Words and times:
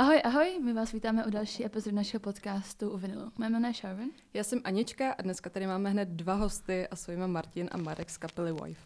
Ahoj, 0.00 0.20
ahoj, 0.24 0.60
my 0.64 0.72
vás 0.72 0.92
vítáme 0.92 1.24
u 1.24 1.30
další 1.30 1.64
epizody 1.64 1.96
našeho 1.96 2.20
podcastu 2.20 2.90
u 2.90 2.96
Vinilu. 2.96 3.32
Moje 3.38 3.50
jméno 3.50 3.68
je 3.68 3.74
Sharon. 3.74 4.08
Já 4.34 4.44
jsem 4.44 4.60
Anička 4.64 5.12
a 5.12 5.22
dneska 5.22 5.50
tady 5.50 5.66
máme 5.66 5.90
hned 5.90 6.08
dva 6.08 6.34
hosty 6.34 6.88
a 6.88 6.96
jsou 6.96 7.10
jima 7.10 7.26
Martin 7.26 7.68
a 7.72 7.76
Marek 7.76 8.10
z 8.10 8.16
kapely 8.16 8.52
Wife. 8.52 8.82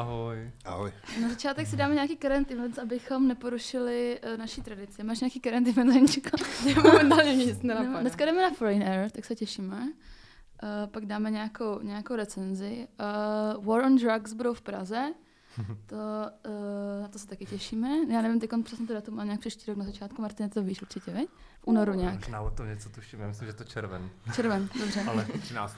Ahoj. 0.00 0.50
Ahoj. 0.64 0.92
Na 1.22 1.28
začátek 1.28 1.66
si 1.66 1.76
dáme 1.76 1.94
nějaký 1.94 2.16
current 2.16 2.50
events, 2.50 2.78
abychom 2.78 3.28
neporušili 3.28 4.20
uh, 4.32 4.36
naší 4.38 4.62
tradici. 4.62 5.02
Máš 5.04 5.20
nějaký 5.20 5.40
current 5.40 5.68
event, 5.68 5.90
Aničko? 5.90 6.30
Momentálně 6.82 7.32
mě 7.32 7.44
nic 7.44 7.62
No, 7.62 7.68
nenapadá. 7.74 8.00
dneska 8.00 8.24
jdeme 8.24 8.42
na 8.42 8.50
Foreign 8.50 8.82
Air, 8.82 9.10
tak 9.10 9.24
se 9.24 9.34
těšíme. 9.34 9.76
Uh, 9.76 10.90
pak 10.90 11.06
dáme 11.06 11.30
nějakou, 11.30 11.80
nějakou 11.82 12.16
recenzi. 12.16 12.88
Uh, 13.58 13.64
War 13.64 13.82
on 13.84 13.96
Drugs 13.96 14.32
budou 14.32 14.54
v 14.54 14.60
Praze. 14.62 15.12
To, 15.86 15.96
uh, 15.96 17.02
na 17.02 17.08
to 17.08 17.18
se 17.18 17.26
taky 17.26 17.46
těšíme. 17.46 17.88
Já 18.08 18.22
nevím, 18.22 18.40
teď 18.40 18.50
přesně 18.64 18.86
to 18.86 18.94
datum, 18.94 19.14
ale 19.14 19.24
nějak 19.24 19.40
příští 19.40 19.64
rok 19.70 19.78
na 19.78 19.84
začátku. 19.84 20.22
Martin, 20.22 20.50
to 20.50 20.62
víš 20.62 20.82
určitě, 20.82 21.10
veď? 21.10 21.28
V 21.60 21.66
únoru 21.66 21.94
nějak. 21.94 22.14
Možná 22.14 22.40
o 22.40 22.50
tom 22.50 22.66
něco 22.66 22.88
tuším, 22.88 23.20
já 23.20 23.26
myslím, 23.28 23.48
že 23.48 23.54
to 23.54 23.64
červen. 23.64 24.10
Červen, 24.34 24.68
dobře. 24.80 25.00
Ale 25.08 25.24
13. 25.40 25.76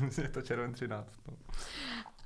myslím, 0.00 0.24
že 0.24 0.30
to 0.30 0.42
červen 0.42 0.72
13. 0.72 1.12
No. 1.28 1.34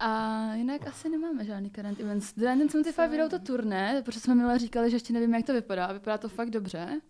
A 0.04 0.54
jinak 0.54 0.86
asi 0.86 1.08
nemáme 1.08 1.44
žádný 1.44 1.70
current 1.70 2.00
events. 2.00 2.32
The 2.32 2.40
1975 2.40 3.10
vydou 3.10 3.28
to 3.28 3.38
turné, 3.38 4.02
protože 4.04 4.20
jsme 4.20 4.34
minule 4.34 4.58
říkali, 4.58 4.90
že 4.90 4.96
ještě 4.96 5.12
nevíme, 5.12 5.36
jak 5.36 5.46
to 5.46 5.52
vypadá. 5.52 5.86
A 5.86 5.92
vypadá 5.92 6.18
to 6.18 6.28
fakt 6.28 6.50
dobře. 6.50 7.00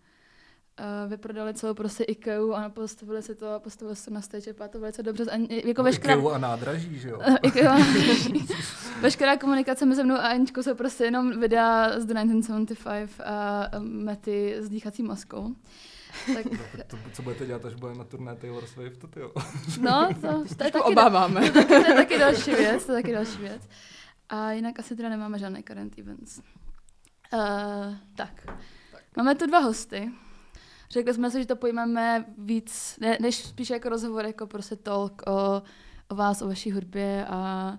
Uh, 0.80 1.10
vyprodali 1.10 1.54
celou 1.54 1.74
prostě 1.74 2.04
IKEA 2.04 2.56
a 2.56 2.68
postavili 2.68 3.22
si 3.22 3.34
to, 3.34 3.46
postavili 3.58 3.96
si 3.96 4.04
to 4.04 4.10
na 4.10 4.20
stage, 4.20 4.50
vypadá 4.50 4.68
to 4.68 4.80
velice 4.80 5.02
dobře. 5.02 5.24
A 5.24 5.46
jako 5.66 5.82
veškerá, 5.82 6.14
Ikeu 6.14 6.28
a 6.28 6.38
nádraží, 6.38 6.98
že 6.98 7.08
jo? 7.08 7.20
IKEA, 7.42 7.76
veškerá 9.00 9.36
komunikace 9.36 9.86
mezi 9.86 10.04
mnou 10.04 10.14
a 10.14 10.28
Aničkou 10.28 10.62
jsou 10.62 10.74
prostě 10.74 11.04
jenom 11.04 11.40
videa 11.40 12.00
z 12.00 12.04
The 12.04 12.14
1975 12.14 13.10
a 13.24 13.70
Mety 13.78 14.56
s 14.58 14.68
dýchací 14.68 15.02
maskou. 15.02 15.54
Tak, 16.34 16.46
To, 16.86 16.96
co 17.12 17.22
budete 17.22 17.46
dělat, 17.46 17.64
až 17.64 17.74
bude 17.74 17.94
na 17.94 18.04
turné 18.04 18.36
Taylor 18.36 18.66
Swift, 18.66 19.04
to 19.10 19.20
jo. 19.20 19.32
no, 19.80 20.08
to, 20.20 20.44
to, 20.56 20.64
je 20.64 20.70
taky, 20.72 20.78
Obáváme. 20.78 21.50
to 21.50 21.74
je 21.74 21.94
taky 21.94 22.18
další 22.18 22.50
věc, 22.50 22.86
to 22.86 22.92
je 22.92 23.02
taky 23.02 23.12
další 23.12 23.38
věc. 23.38 23.68
A 24.28 24.52
jinak 24.52 24.78
asi 24.78 24.96
teda 24.96 25.08
nemáme 25.08 25.38
žádné 25.38 25.62
current 25.62 25.98
events. 25.98 26.38
Uh, 27.32 27.94
tak. 28.14 28.46
Máme 29.16 29.34
tu 29.34 29.46
dva 29.46 29.58
hosty. 29.58 30.12
Řekli 30.90 31.14
jsme 31.14 31.30
si, 31.30 31.40
že 31.40 31.46
to 31.46 31.56
pojmeme 31.56 32.24
víc, 32.38 32.98
ne, 33.00 33.18
než 33.20 33.36
spíš 33.36 33.70
jako 33.70 33.88
rozhovor, 33.88 34.26
jako 34.26 34.46
prostě 34.46 34.76
talk 34.76 35.22
o, 35.26 35.62
o 36.08 36.14
vás, 36.14 36.42
o 36.42 36.46
vaší 36.48 36.72
hudbě 36.72 37.26
a 37.26 37.72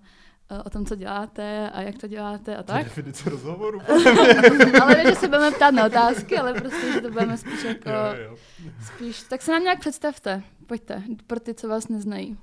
o 0.65 0.69
tom, 0.69 0.85
co 0.85 0.95
děláte 0.95 1.69
a 1.69 1.81
jak 1.81 1.97
to 1.97 2.07
děláte 2.07 2.55
a 2.57 2.63
To 2.63 2.71
je 2.71 2.77
tak. 2.77 2.83
definice 2.83 3.29
rozhovoru. 3.29 3.81
ale 4.81 4.95
ne, 4.95 5.03
že 5.09 5.15
se 5.15 5.27
budeme 5.27 5.51
ptát 5.51 5.71
na 5.71 5.85
otázky, 5.85 6.37
ale 6.37 6.53
prostě, 6.53 6.91
že 6.93 7.01
to 7.01 7.11
budeme 7.11 7.37
spíš 7.37 7.63
jako, 7.63 7.89
jo, 7.89 8.23
jo. 8.29 8.37
spíš, 8.85 9.21
tak 9.23 9.41
se 9.41 9.51
nám 9.51 9.63
nějak 9.63 9.79
představte, 9.79 10.43
pojďte, 10.67 11.03
pro 11.27 11.39
ty, 11.39 11.53
co 11.53 11.67
vás 11.67 11.87
neznají. 11.87 12.37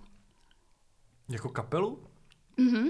Jako 1.29 1.49
kapelu? 1.49 1.99
Mhm. 2.57 2.89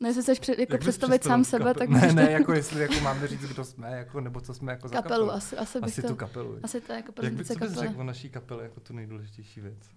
No, 0.00 0.08
jestli 0.08 0.22
chceš 0.22 0.38
před, 0.40 0.58
jako 0.58 0.72
Jak 0.74 0.80
bys 0.80 0.88
představit 0.88 1.24
sám 1.24 1.44
sebe, 1.44 1.64
kapelu? 1.64 1.78
tak 1.78 1.88
Ne, 2.02 2.12
ne, 2.12 2.26
to- 2.26 2.32
jako 2.32 2.52
jestli 2.52 2.80
jako 2.82 2.94
máme 3.00 3.26
říct, 3.26 3.40
kdo 3.40 3.64
jsme, 3.64 3.90
jako, 3.92 4.20
nebo 4.20 4.40
co 4.40 4.54
jsme 4.54 4.72
jako 4.72 4.88
za 4.88 4.94
kapelu, 4.94 5.10
kapelu. 5.26 5.30
asi, 5.30 5.56
asi 5.56 5.80
bych 5.80 5.92
Asi 5.92 6.02
to, 6.02 6.08
tu 6.08 6.14
kapelu. 6.16 6.58
asi 6.62 6.80
to 6.80 6.92
je 6.92 6.96
jako 6.96 7.12
Jak 7.22 7.32
bys 7.32 7.48
kapely. 7.48 7.74
řekl 7.74 8.00
o 8.00 8.04
naší 8.04 8.30
kapele 8.30 8.62
jako 8.62 8.80
tu 8.80 8.92
nejdůležitější 8.92 9.60
věc? 9.60 9.90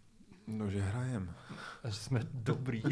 No, 0.48 0.70
že 0.70 0.82
hrajem. 0.82 1.34
A 1.84 1.90
že 1.90 1.96
jsme 1.96 2.20
dobrý. 2.34 2.84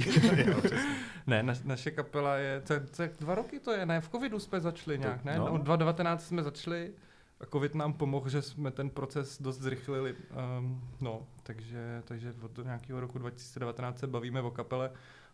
ne, 1.28 1.44
naš, 1.44 1.62
naše 1.64 1.92
kapela 1.92 2.36
je, 2.36 2.62
co, 2.66 2.74
co, 2.92 3.04
dva 3.20 3.36
roky 3.36 3.60
to 3.60 3.72
je, 3.72 3.86
ne, 3.86 4.02
v 4.02 4.10
covidu 4.10 4.40
jsme 4.40 4.62
začali 4.62 5.00
nějak, 5.00 5.24
ne? 5.24 5.38
no. 5.38 5.46
No. 5.46 5.58
2019 5.58 6.28
jsme 6.28 6.44
začali 6.44 6.94
a 7.40 7.46
covid 7.46 7.76
nám 7.76 7.94
pomohl, 7.94 8.30
že 8.30 8.42
jsme 8.42 8.72
ten 8.72 8.90
proces 8.90 9.42
dost 9.42 9.60
zrychlili, 9.60 10.16
um, 10.60 10.90
no, 11.02 11.28
takže, 11.44 12.02
takže 12.06 12.34
od 12.42 12.58
nějakého 12.58 13.00
roku 13.00 13.20
2019 13.20 14.00
se 14.00 14.08
bavíme 14.08 14.42
o 14.42 14.52
kapele, 14.52 14.92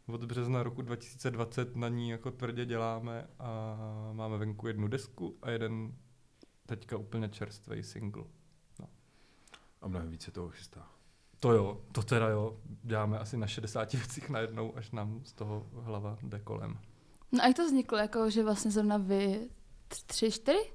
od 0.07 0.23
března 0.23 0.63
roku 0.63 0.81
2020 0.81 1.75
na 1.75 1.89
ní 1.89 2.09
jako 2.09 2.31
tvrdě 2.31 2.66
děláme 2.66 3.28
a 3.39 3.78
máme 4.13 4.38
venku 4.38 4.67
jednu 4.67 4.88
desku 4.88 5.38
a 5.41 5.49
jeden 5.49 5.94
teďka 6.66 6.97
úplně 6.97 7.29
čerstvý 7.29 7.84
single. 7.84 8.23
A 9.81 9.88
mnohem 9.88 10.09
více 10.09 10.31
toho 10.31 10.49
chystá. 10.49 10.97
To 11.39 11.51
jo, 11.51 11.81
to 11.91 12.03
teda 12.03 12.27
jo, 12.29 12.57
děláme 12.83 13.19
asi 13.19 13.37
na 13.37 13.47
60 13.47 13.93
věcích 13.93 14.29
najednou, 14.29 14.73
až 14.77 14.91
nám 14.91 15.21
z 15.23 15.33
toho 15.33 15.65
hlava 15.73 16.17
jde 16.23 16.39
kolem. 16.39 16.77
No 17.31 17.43
a 17.43 17.47
jak 17.47 17.55
to 17.55 17.65
vzniklo, 17.65 17.97
jako, 17.97 18.29
že 18.29 18.43
vlastně 18.43 18.71
zrovna 18.71 18.97
vy 18.97 19.49
tř- 19.89 20.03
tři, 20.05 20.31
čtyři? 20.31 20.71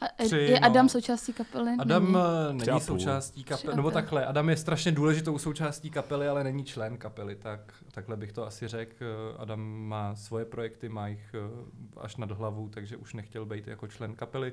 A, 0.00 0.24
Tři, 0.24 0.36
je 0.36 0.60
no. 0.60 0.66
Adam 0.66 0.88
součástí 0.88 1.32
kapely? 1.32 1.70
Adam 1.78 2.12
Není? 2.12 2.24
eh, 2.64 2.66
není 2.66 2.80
součástí 2.80 3.44
kapely, 3.44 3.76
nebo 3.76 3.90
takhle, 3.90 4.26
Adam 4.26 4.48
je 4.48 4.56
strašně 4.56 4.92
důležitou 4.92 5.38
součástí 5.38 5.90
kapely, 5.90 6.28
ale 6.28 6.44
není 6.44 6.64
člen 6.64 6.96
kapely, 6.96 7.36
tak 7.36 7.74
takhle 7.90 8.16
bych 8.16 8.32
to 8.32 8.46
asi 8.46 8.68
řekl. 8.68 8.94
Eh, 9.00 9.36
Adam 9.38 9.60
má 9.88 10.14
svoje 10.14 10.44
projekty, 10.44 10.88
má 10.88 11.08
jich 11.08 11.34
eh, 11.34 12.00
až 12.00 12.16
nad 12.16 12.30
hlavu, 12.30 12.68
takže 12.68 12.96
už 12.96 13.14
nechtěl 13.14 13.44
být 13.46 13.66
jako 13.66 13.86
člen 13.86 14.14
kapely. 14.14 14.52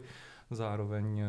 Zároveň 0.52 1.24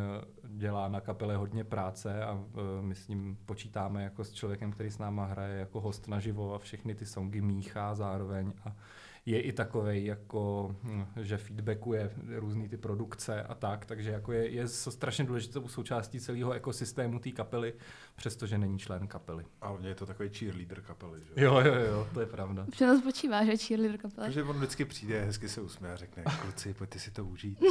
dělá 0.44 0.88
na 0.88 1.00
kapele 1.00 1.36
hodně 1.36 1.64
práce 1.64 2.24
a 2.24 2.44
my 2.80 2.94
s 2.94 3.08
ním 3.08 3.38
počítáme 3.46 4.02
jako 4.04 4.24
s 4.24 4.32
člověkem, 4.32 4.72
který 4.72 4.90
s 4.90 4.98
náma 4.98 5.24
hraje 5.24 5.58
jako 5.58 5.80
host 5.80 6.08
naživo 6.08 6.54
a 6.54 6.58
všechny 6.58 6.94
ty 6.94 7.06
songy 7.06 7.40
míchá 7.40 7.94
zároveň 7.94 8.52
a 8.64 8.76
je 9.26 9.40
i 9.40 9.52
takovej, 9.52 10.04
jako, 10.04 10.74
hm, 10.82 11.04
že 11.16 11.36
feedbackuje 11.36 12.10
různý 12.36 12.68
ty 12.68 12.76
produkce 12.76 13.42
a 13.42 13.54
tak, 13.54 13.84
takže 13.84 14.10
jako 14.10 14.32
je, 14.32 14.50
je 14.50 14.68
strašně 14.68 15.24
důležitou 15.24 15.68
součástí 15.68 16.20
celého 16.20 16.52
ekosystému 16.52 17.18
té 17.18 17.30
kapely, 17.30 17.74
přestože 18.20 18.58
není 18.58 18.78
člen 18.78 19.06
kapely. 19.06 19.44
A 19.60 19.68
hlavně 19.68 19.88
je 19.88 19.94
to 19.94 20.06
takový 20.06 20.28
cheerleader 20.28 20.80
kapely, 20.80 21.20
že? 21.20 21.44
Jo, 21.44 21.60
jo, 21.64 21.74
jo, 21.74 22.08
to 22.14 22.20
je 22.20 22.26
pravda. 22.26 22.66
V 22.72 22.76
čem 22.76 22.88
to 22.94 23.00
spočívá, 23.00 23.44
že 23.44 23.50
je 23.50 23.56
cheerleader 23.56 23.98
kapely? 24.00 24.24
Takže 24.26 24.42
on 24.42 24.56
vždycky 24.56 24.84
přijde, 24.84 25.24
hezky 25.24 25.48
se 25.48 25.60
usměje 25.60 25.94
a 25.94 25.96
řekne, 25.96 26.24
kluci, 26.42 26.74
pojďte 26.74 26.98
si 26.98 27.10
to 27.10 27.24
užít. 27.24 27.58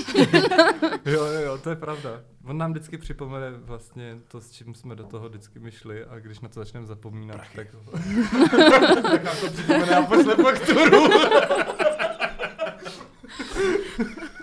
Jo, 1.06 1.26
jo, 1.26 1.42
jo, 1.42 1.58
to 1.58 1.70
je 1.70 1.76
pravda. 1.76 2.22
On 2.44 2.58
nám 2.58 2.72
vždycky 2.72 2.98
připomene 2.98 3.52
vlastně 3.52 4.18
to, 4.28 4.42
s 4.42 4.52
čím 4.52 4.76
jsme 4.76 4.96
do 4.96 5.04
toho 5.04 5.30
vždycky 5.30 5.60
myšli 5.60 6.06
a 6.06 6.20
když 6.20 6.40
na 6.40 6.50
to 6.50 6.60
začneme 6.60 6.86
zapomínat, 6.86 7.38
Prachy. 7.38 7.56
tak, 7.56 7.68
tak 9.02 9.24
nám 9.24 9.38
to 9.42 9.48
připomene 9.52 9.96
a 9.96 10.06
pošle 10.06 10.36
fakturu. 10.36 11.08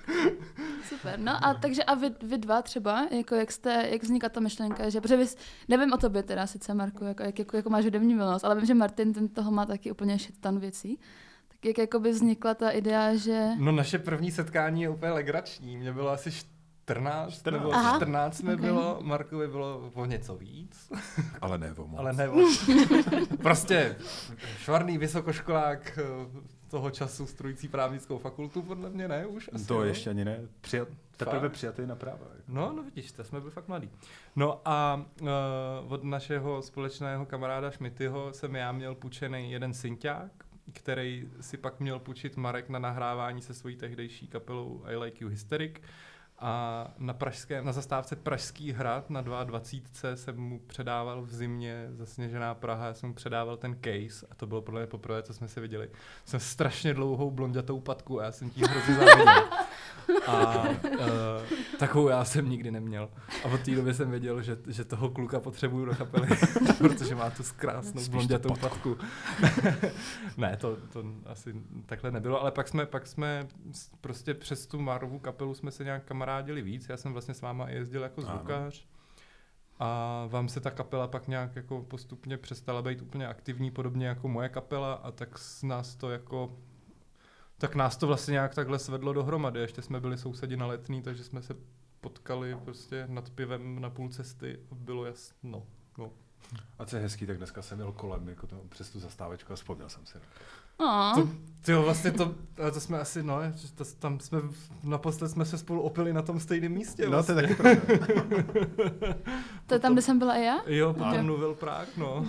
Super. 1.12 1.20
No 1.24 1.44
a 1.46 1.54
takže 1.54 1.84
a 1.84 1.94
vy, 1.94 2.10
vy 2.22 2.38
dva 2.38 2.62
třeba, 2.62 3.06
jako 3.10 3.34
jak 3.34 3.52
jste, 3.52 3.88
jak 3.90 4.02
vznikla 4.02 4.28
ta 4.28 4.40
myšlenka, 4.40 4.88
že, 4.90 5.00
protože 5.00 5.16
vy, 5.16 5.26
s- 5.26 5.36
nevím 5.68 5.92
o 5.92 5.96
tobě 5.96 6.22
teda 6.22 6.46
sice, 6.46 6.74
Marku, 6.74 7.04
jako, 7.04 7.22
jak, 7.22 7.38
jako, 7.38 7.56
jako 7.56 7.70
máš 7.70 7.84
hudební 7.84 8.14
milnost, 8.14 8.44
ale 8.44 8.54
vím, 8.54 8.64
že 8.66 8.74
Martin 8.74 9.12
ten 9.12 9.28
toho 9.28 9.50
má 9.50 9.66
taky 9.66 9.90
úplně 9.92 10.18
shit 10.18 10.40
ton 10.40 10.58
věcí. 10.60 10.98
Tak 11.48 11.64
jak 11.64 11.78
jakoby 11.78 12.10
vznikla 12.10 12.54
ta 12.54 12.70
idea, 12.70 13.14
že... 13.14 13.48
No 13.58 13.72
naše 13.72 13.98
první 13.98 14.30
setkání 14.30 14.82
je 14.82 14.88
úplně 14.88 15.12
legrační. 15.12 15.76
Mě 15.76 15.92
bylo 15.92 16.10
asi 16.10 16.30
14, 16.32 17.32
14. 17.34 17.44
nebo 17.58 17.74
Aha. 17.74 17.96
14 17.96 18.42
mi 18.42 18.54
Ok. 18.54 18.60
bylo, 18.60 18.98
Markovi 19.02 19.48
bylo 19.48 19.90
o 19.94 20.04
něco 20.04 20.36
víc, 20.36 20.90
Ale 21.40 21.58
ne 21.58 21.72
o 21.72 21.86
moc. 21.86 21.98
ale 22.00 22.12
ne 22.12 22.28
o- 22.28 22.36
Prostě 23.42 23.96
švarný 24.58 24.98
vysokoškolák 24.98 25.98
eh, 25.98 26.02
toho 26.68 26.90
času 26.90 27.26
strující 27.26 27.68
právnickou 27.68 28.18
fakultu, 28.18 28.62
podle 28.62 28.90
mě 28.90 29.08
ne 29.08 29.26
už 29.26 29.50
asi. 29.52 29.66
To 29.66 29.74
jo. 29.74 29.80
ještě 29.80 30.10
ani 30.10 30.24
ne. 30.24 30.40
Přijat, 30.60 30.88
teprve 31.16 31.48
přijatý 31.48 31.86
na 31.86 31.96
práva. 31.96 32.26
jako. 32.36 32.42
No, 32.48 32.72
no 32.76 32.82
vidíš, 32.82 33.12
to 33.12 33.24
jsme 33.24 33.40
byli 33.40 33.52
fakt 33.52 33.68
mladí. 33.68 33.90
No 34.36 34.60
a 34.64 35.06
uh, 35.20 35.28
od 35.88 36.04
našeho 36.04 36.62
společného 36.62 37.26
kamaráda 37.26 37.70
Šmityho 37.70 38.32
jsem 38.32 38.56
já 38.56 38.72
měl 38.72 38.94
půjčený 38.94 39.52
jeden 39.52 39.74
synťák, 39.74 40.32
který 40.72 41.28
si 41.40 41.56
pak 41.56 41.80
měl 41.80 41.98
půjčit 41.98 42.36
Marek 42.36 42.68
na 42.68 42.78
nahrávání 42.78 43.42
se 43.42 43.54
svojí 43.54 43.76
tehdejší 43.76 44.26
kapelou 44.26 44.82
I 44.84 44.96
Like 44.96 45.24
You 45.24 45.30
Hysteric. 45.30 45.80
A 46.38 46.86
na, 46.98 47.14
pražské, 47.14 47.62
na 47.62 47.72
zastávce 47.72 48.16
Pražský 48.16 48.72
hrad 48.72 49.10
na 49.10 49.20
22 49.20 50.16
jsem 50.16 50.40
mu 50.40 50.58
předával 50.58 51.22
v 51.22 51.34
zimě 51.34 51.88
zasněžená 51.90 52.54
Praha, 52.54 52.86
já 52.86 52.94
jsem 52.94 53.08
mu 53.08 53.14
předával 53.14 53.56
ten 53.56 53.76
case 53.84 54.26
a 54.30 54.34
to 54.34 54.46
bylo 54.46 54.62
podle 54.62 54.80
mě 54.80 54.86
poprvé, 54.86 55.22
co 55.22 55.34
jsme 55.34 55.48
se 55.48 55.60
viděli. 55.60 55.90
Jsem 56.24 56.40
strašně 56.40 56.94
dlouhou 56.94 57.30
blondětou 57.30 57.80
patku 57.80 58.20
a 58.20 58.24
já 58.24 58.32
jsem 58.32 58.50
tím 58.50 58.64
hrozně 58.64 58.94
záviděl. 58.94 59.48
A 60.26 60.68
uh, 60.68 61.08
takovou 61.78 62.08
já 62.08 62.24
jsem 62.24 62.50
nikdy 62.50 62.70
neměl. 62.70 63.08
A 63.44 63.48
od 63.48 63.60
té 63.60 63.70
doby 63.70 63.94
jsem 63.94 64.10
věděl, 64.10 64.42
že, 64.42 64.58
že 64.66 64.84
toho 64.84 65.10
kluka 65.10 65.40
potřebuju 65.40 65.84
do 65.84 65.94
kapely, 65.94 66.28
protože 66.78 67.14
má 67.14 67.30
tu 67.30 67.42
krásnou 67.56 68.02
blondětou 68.10 68.54
patku. 68.60 68.96
ne, 70.36 70.56
to, 70.56 70.76
to 70.92 71.04
asi 71.26 71.54
takhle 71.86 72.10
nebylo, 72.10 72.40
ale 72.40 72.50
pak 72.50 72.68
jsme, 72.68 72.86
pak 72.86 73.06
jsme 73.06 73.48
prostě 74.00 74.34
přes 74.34 74.66
tu 74.66 74.80
Marvu 74.80 75.18
kapelu 75.18 75.54
jsme 75.54 75.70
se 75.70 75.84
nějak 75.84 76.04
kamarádili 76.04 76.62
víc. 76.62 76.88
Já 76.88 76.96
jsem 76.96 77.12
vlastně 77.12 77.34
s 77.34 77.40
váma 77.40 77.68
jezdil 77.68 78.02
jako 78.02 78.22
zvukář. 78.22 78.84
Ano. 78.84 78.96
A 79.78 80.26
vám 80.26 80.48
se 80.48 80.60
ta 80.60 80.70
kapela 80.70 81.08
pak 81.08 81.28
nějak 81.28 81.56
jako 81.56 81.82
postupně 81.82 82.36
přestala 82.36 82.82
být 82.82 83.02
úplně 83.02 83.26
aktivní, 83.26 83.70
podobně 83.70 84.06
jako 84.06 84.28
moje 84.28 84.48
kapela 84.48 84.92
a 84.92 85.10
tak 85.10 85.38
s 85.38 85.62
nás 85.62 85.94
to 85.94 86.10
jako 86.10 86.58
tak 87.58 87.74
nás 87.74 87.96
to 87.96 88.06
vlastně 88.06 88.32
nějak 88.32 88.54
takhle 88.54 88.78
svedlo 88.78 89.12
dohromady. 89.12 89.60
Ještě 89.60 89.82
jsme 89.82 90.00
byli 90.00 90.18
sousedi 90.18 90.56
na 90.56 90.66
letný, 90.66 91.02
takže 91.02 91.24
jsme 91.24 91.42
se 91.42 91.56
potkali 92.00 92.56
prostě 92.64 93.04
nad 93.08 93.30
pivem 93.30 93.80
na 93.80 93.90
půl 93.90 94.08
cesty 94.08 94.58
a 94.70 94.74
bylo 94.74 95.04
jasno. 95.04 95.62
No. 95.98 96.12
A 96.78 96.84
co 96.84 96.96
je 96.96 97.02
hezký, 97.02 97.26
tak 97.26 97.36
dneska 97.36 97.62
jsem 97.62 97.78
jel 97.78 97.92
kolem 97.92 98.28
jako 98.28 98.46
to, 98.46 98.56
přes 98.68 98.90
tu 98.90 99.00
zastávečku 99.00 99.52
a 99.52 99.56
vzpomněl 99.56 99.88
jsem 99.88 100.06
si. 100.06 100.18
To, 101.14 101.28
tyjo, 101.62 101.82
vlastně 101.82 102.10
to, 102.10 102.34
to 102.72 102.80
jsme 102.80 102.98
asi, 102.98 103.22
no, 103.22 103.38
to, 103.74 103.84
tam 103.84 104.20
jsme, 104.20 104.38
naposled 104.82 105.28
jsme 105.28 105.44
se 105.44 105.58
spolu 105.58 105.82
opili 105.82 106.12
na 106.12 106.22
tom 106.22 106.40
stejném 106.40 106.72
místě. 106.72 107.08
Vlastně. 107.08 107.34
No, 107.34 107.40
to 107.40 107.46
je 107.46 107.56
taky 107.56 107.62
pravda. 107.62 109.14
to 109.66 109.74
je 109.74 109.80
tam, 109.80 109.92
kde 109.92 110.02
jsem 110.02 110.18
byla 110.18 110.34
i 110.34 110.44
já? 110.44 110.58
Jo, 110.66 110.94
potom 110.94 111.22
mluvil 111.22 111.54
Prák, 111.54 111.96
no. 111.96 112.26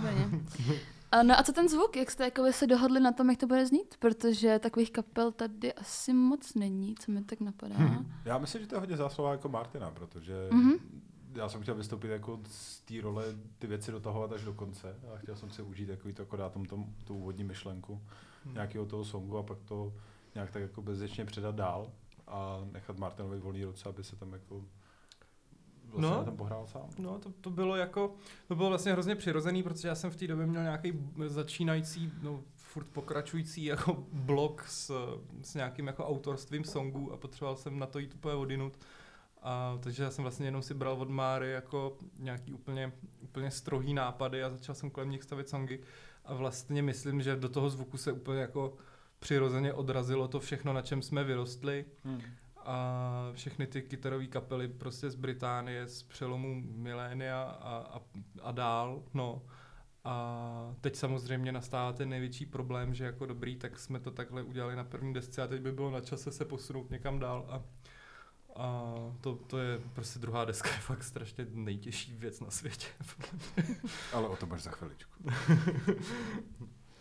A 1.12 1.22
no 1.22 1.38
a 1.38 1.42
co 1.42 1.52
ten 1.52 1.68
zvuk? 1.68 1.96
Jak 1.96 2.10
jste 2.10 2.24
jako 2.24 2.52
se 2.52 2.66
dohodli 2.66 3.00
na 3.00 3.12
tom, 3.12 3.30
jak 3.30 3.38
to 3.38 3.46
bude 3.46 3.66
znít? 3.66 3.94
Protože 3.98 4.58
takových 4.58 4.90
kapel 4.90 5.32
tady 5.32 5.74
asi 5.74 6.12
moc 6.12 6.54
není, 6.54 6.94
co 6.94 7.12
mi 7.12 7.24
tak 7.24 7.40
napadá. 7.40 7.76
Hmm. 7.76 8.12
Já 8.24 8.38
myslím, 8.38 8.62
že 8.62 8.68
to 8.68 8.74
je 8.74 8.80
hodně 8.80 8.96
zásluha 8.96 9.32
jako 9.32 9.48
Martina, 9.48 9.90
protože 9.90 10.48
mm-hmm. 10.50 10.78
já 11.34 11.48
jsem 11.48 11.62
chtěl 11.62 11.74
vystoupit 11.74 12.08
jako 12.08 12.40
z 12.44 12.80
té 12.80 13.00
role 13.00 13.24
ty 13.58 13.66
věci 13.66 13.92
dotahovat 13.92 14.32
až 14.32 14.44
do 14.44 14.52
konce 14.52 14.96
a 15.14 15.18
chtěl 15.18 15.36
jsem 15.36 15.50
si 15.50 15.62
užít 15.62 15.88
takový 15.88 16.14
to, 16.14 16.22
jako 16.22 16.36
dát 16.36 16.52
tom, 16.52 16.64
tom 16.64 16.94
tu 17.04 17.14
úvodní 17.14 17.44
myšlenku 17.44 18.02
hmm. 18.44 18.54
nějakého 18.54 18.86
toho 18.86 19.04
songu 19.04 19.38
a 19.38 19.42
pak 19.42 19.58
to 19.62 19.92
nějak 20.34 20.50
tak 20.50 20.62
jako 20.62 20.82
bezděčně 20.82 21.24
předat 21.24 21.54
dál 21.54 21.92
a 22.26 22.60
nechat 22.72 22.98
Martinovi 22.98 23.38
volný 23.38 23.64
ruce, 23.64 23.88
aby 23.88 24.04
se 24.04 24.16
tam 24.16 24.32
jako 24.32 24.64
vlastně 25.88 26.16
no, 26.16 26.24
tam 26.24 26.36
pohrál 26.36 26.66
sám. 26.66 26.88
No, 26.98 27.18
to, 27.18 27.32
to 27.40 27.50
bylo 27.50 27.76
jako, 27.76 28.14
to 28.48 28.54
bylo 28.54 28.68
vlastně 28.68 28.92
hrozně 28.92 29.16
přirozený, 29.16 29.62
protože 29.62 29.88
já 29.88 29.94
jsem 29.94 30.10
v 30.10 30.16
té 30.16 30.26
době 30.26 30.46
měl 30.46 30.62
nějaký 30.62 30.92
začínající, 31.26 32.12
no, 32.22 32.40
furt 32.56 32.86
pokračující 32.86 33.64
jako 33.64 34.04
blog 34.12 34.64
s, 34.68 34.92
s 35.42 35.54
nějakým 35.54 35.86
jako 35.86 36.06
autorstvím 36.06 36.64
songů 36.64 37.12
a 37.12 37.16
potřeboval 37.16 37.56
jsem 37.56 37.78
na 37.78 37.86
to 37.86 37.98
jít 37.98 38.14
úplně 38.14 38.34
odinut. 38.34 38.78
A, 39.42 39.78
takže 39.80 40.02
já 40.02 40.10
jsem 40.10 40.22
vlastně 40.22 40.46
jenom 40.46 40.62
si 40.62 40.74
bral 40.74 40.94
od 40.94 41.10
Máry 41.10 41.52
jako 41.52 41.96
nějaký 42.18 42.52
úplně, 42.52 42.92
úplně 43.20 43.50
strohý 43.50 43.94
nápady 43.94 44.42
a 44.42 44.50
začal 44.50 44.74
jsem 44.74 44.90
kolem 44.90 45.10
nich 45.10 45.22
stavit 45.22 45.48
songy. 45.48 45.80
A 46.24 46.34
vlastně 46.34 46.82
myslím, 46.82 47.22
že 47.22 47.36
do 47.36 47.48
toho 47.48 47.70
zvuku 47.70 47.96
se 47.96 48.12
úplně 48.12 48.40
jako 48.40 48.74
přirozeně 49.18 49.72
odrazilo 49.72 50.28
to 50.28 50.40
všechno, 50.40 50.72
na 50.72 50.82
čem 50.82 51.02
jsme 51.02 51.24
vyrostli. 51.24 51.84
Hmm 52.04 52.22
a 52.68 53.30
všechny 53.34 53.66
ty 53.66 53.82
kytarové 53.82 54.26
kapely 54.26 54.68
prostě 54.68 55.10
z 55.10 55.14
Británie, 55.14 55.88
z 55.88 56.02
přelomu 56.02 56.62
milénia 56.64 57.42
a, 57.42 57.76
a, 57.76 58.00
a 58.42 58.52
dál, 58.52 59.02
no. 59.14 59.42
A 60.04 60.74
teď 60.80 60.96
samozřejmě 60.96 61.52
nastává 61.52 61.92
ten 61.92 62.08
největší 62.08 62.46
problém, 62.46 62.94
že 62.94 63.04
jako 63.04 63.26
dobrý, 63.26 63.56
tak 63.56 63.78
jsme 63.78 64.00
to 64.00 64.10
takhle 64.10 64.42
udělali 64.42 64.76
na 64.76 64.84
první 64.84 65.14
desce 65.14 65.42
a 65.42 65.46
teď 65.46 65.60
by 65.60 65.72
bylo 65.72 65.90
na 65.90 66.00
čase 66.00 66.32
se 66.32 66.44
posunout 66.44 66.90
někam 66.90 67.18
dál 67.18 67.46
a, 67.50 67.62
a 68.62 68.94
to, 69.20 69.34
to 69.34 69.58
je 69.58 69.80
prostě 69.92 70.18
druhá 70.18 70.44
deska, 70.44 70.68
je 70.68 70.78
fakt 70.78 71.04
strašně 71.04 71.46
nejtěžší 71.50 72.14
věc 72.14 72.40
na 72.40 72.50
světě. 72.50 72.86
Ale 74.12 74.28
o 74.28 74.36
to 74.36 74.46
máš 74.46 74.62
za 74.62 74.70
chviličku. 74.70 75.12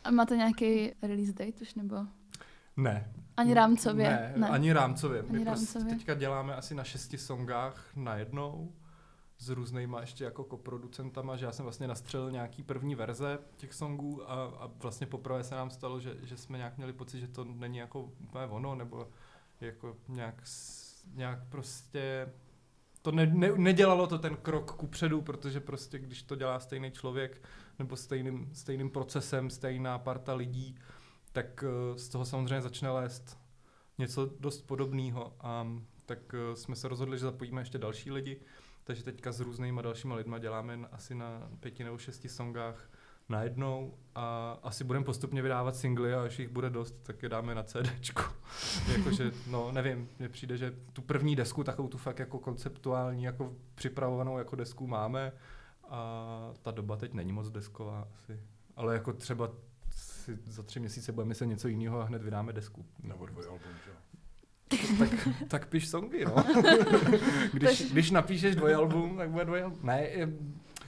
a 0.03 0.11
máte 0.11 0.37
nějaký 0.37 0.91
release 1.01 1.33
date 1.33 1.61
už 1.61 1.75
nebo? 1.75 1.95
Ne. 2.77 3.13
Ani 3.37 3.53
rámcově? 3.53 4.09
Ne, 4.09 4.33
ne. 4.35 4.47
ani 4.47 4.73
rámcově. 4.73 5.19
Ani 5.21 5.39
My 5.39 5.43
rámcově. 5.43 5.83
Prostě 5.83 5.95
teďka 5.95 6.13
děláme 6.13 6.55
asi 6.55 6.75
na 6.75 6.83
šesti 6.83 7.17
songách 7.17 7.85
najednou 7.95 8.73
s 9.37 9.49
různýma 9.49 10.01
ještě 10.01 10.23
jako 10.23 10.43
koproducentama, 10.43 11.35
že 11.35 11.45
já 11.45 11.51
jsem 11.51 11.63
vlastně 11.63 11.87
nastřelil 11.87 12.31
nějaký 12.31 12.63
první 12.63 12.95
verze 12.95 13.39
těch 13.57 13.73
songů 13.73 14.31
a, 14.31 14.33
a 14.33 14.71
vlastně 14.77 15.07
poprvé 15.07 15.43
se 15.43 15.55
nám 15.55 15.69
stalo, 15.69 15.99
že, 15.99 16.15
že 16.23 16.37
jsme 16.37 16.57
nějak 16.57 16.77
měli 16.77 16.93
pocit, 16.93 17.19
že 17.19 17.27
to 17.27 17.43
není 17.43 17.77
jako 17.77 18.01
úplně 18.01 18.45
ono, 18.45 18.75
nebo 18.75 19.07
jako 19.61 19.97
nějak, 20.07 20.43
nějak 21.13 21.39
prostě 21.49 22.29
to 23.01 23.11
ne, 23.11 23.25
ne, 23.25 23.51
nedělalo 23.55 24.07
to 24.07 24.19
ten 24.19 24.35
krok 24.35 24.71
ku 24.71 24.87
předu, 24.87 25.21
protože 25.21 25.59
prostě 25.59 25.99
když 25.99 26.23
to 26.23 26.35
dělá 26.35 26.59
stejný 26.59 26.91
člověk 26.91 27.41
nebo 27.79 27.95
stejným, 27.95 28.49
stejným 28.53 28.89
procesem, 28.89 29.49
stejná 29.49 29.99
parta 29.99 30.33
lidí, 30.33 30.75
tak 31.37 31.63
eh, 31.63 31.99
z 31.99 32.09
toho 32.09 32.25
samozřejmě 32.25 32.61
začne 32.61 32.89
lézt 32.89 33.37
něco 33.97 34.29
dost 34.39 34.61
podobného. 34.61 35.33
A 35.39 35.67
tak 36.05 36.19
eh, 36.33 36.55
jsme 36.55 36.75
se 36.75 36.87
rozhodli, 36.87 37.17
že 37.17 37.25
zapojíme 37.25 37.61
ještě 37.61 37.77
další 37.77 38.11
lidi, 38.11 38.41
takže 38.83 39.03
teďka 39.03 39.31
s 39.31 39.39
různýma 39.39 39.81
dalšíma 39.81 40.15
lidma 40.15 40.39
děláme 40.39 40.79
asi 40.91 41.15
na 41.15 41.49
pěti 41.59 41.83
nebo 41.83 41.97
šesti 41.97 42.29
songách 42.29 42.89
najednou 43.29 43.97
a 44.15 44.57
asi 44.63 44.83
budeme 44.83 45.05
postupně 45.05 45.41
vydávat 45.41 45.75
singly 45.75 46.13
a 46.13 46.23
až 46.23 46.39
jich 46.39 46.49
bude 46.49 46.69
dost, 46.69 46.95
tak 47.03 47.23
je 47.23 47.29
dáme 47.29 47.55
na 47.55 47.63
CDčku. 47.63 48.21
Jakože, 48.97 49.31
no 49.47 49.71
nevím, 49.71 50.09
mně 50.19 50.29
přijde, 50.29 50.57
že 50.57 50.73
tu 50.93 51.01
první 51.01 51.35
desku, 51.35 51.63
takovou 51.63 51.87
tu 51.87 51.97
fakt 51.97 52.19
jako 52.19 52.39
konceptuální, 52.39 53.23
jako 53.23 53.53
připravovanou 53.75 54.37
jako 54.37 54.55
desku 54.55 54.87
máme 54.87 55.31
a 55.89 56.53
ta 56.61 56.71
doba 56.71 56.97
teď 56.97 57.13
není 57.13 57.31
moc 57.31 57.49
desková 57.49 58.07
asi. 58.13 58.41
Ale 58.75 58.93
jako 58.93 59.13
třeba 59.13 59.51
si 60.35 60.51
za 60.51 60.63
tři 60.63 60.79
měsíce 60.79 61.11
budeme 61.11 61.35
se 61.35 61.45
něco 61.45 61.67
jiného 61.67 61.99
a 61.99 62.03
hned 62.03 62.21
vydáme 62.21 62.53
desku. 62.53 62.85
Nebo 63.03 63.25
dvojalbum, 63.25 63.71
že 63.85 63.91
tak, 64.99 65.27
tak 65.47 65.67
piš 65.67 65.87
songy, 65.87 66.25
no. 66.25 66.35
když, 67.53 67.91
když 67.91 68.11
napíšeš 68.11 68.55
dvojalbum, 68.55 69.17
tak 69.17 69.29
bude 69.29 69.45
dvojalbum. 69.45 69.79
Ne, 69.83 70.09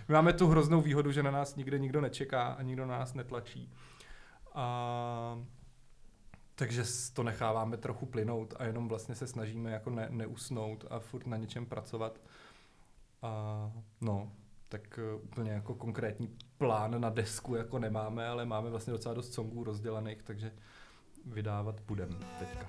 my 0.08 0.14
máme 0.14 0.34
tu 0.34 0.48
hroznou 0.48 0.82
výhodu, 0.82 1.12
že 1.12 1.24
na 1.24 1.32
nás 1.32 1.56
nikde 1.56 1.80
nikdo 1.80 2.02
nečeká 2.02 2.44
a 2.48 2.62
nikdo 2.62 2.86
na 2.86 3.00
nás 3.00 3.14
netlačí. 3.14 3.72
A 4.54 5.40
takže 6.56 6.84
to 7.14 7.24
necháváme 7.24 7.78
trochu 7.78 8.06
plynout 8.06 8.54
a 8.58 8.64
jenom 8.64 8.88
vlastně 8.88 9.16
se 9.16 9.28
snažíme 9.28 9.72
jako 9.72 9.90
ne, 9.90 10.08
neusnout 10.10 10.86
a 10.90 11.00
furt 11.00 11.28
na 11.28 11.38
něčem 11.38 11.66
pracovat. 11.66 12.22
A 13.22 13.72
no, 14.02 14.32
tak 14.70 15.00
uh, 15.16 15.24
úplně 15.24 15.52
jako 15.52 15.76
konkrétní 15.76 16.38
plán 16.60 17.02
na 17.02 17.10
desku 17.10 17.56
jako 17.56 17.80
nemáme, 17.80 18.28
ale 18.28 18.46
máme 18.46 18.70
vlastně 18.70 18.92
docela 18.94 19.16
dost 19.16 19.34
songů 19.34 19.64
rozdělaných, 19.64 20.24
takže 20.24 20.52
vydávat 21.26 21.80
budeme 21.88 22.16
teďka. 22.40 22.66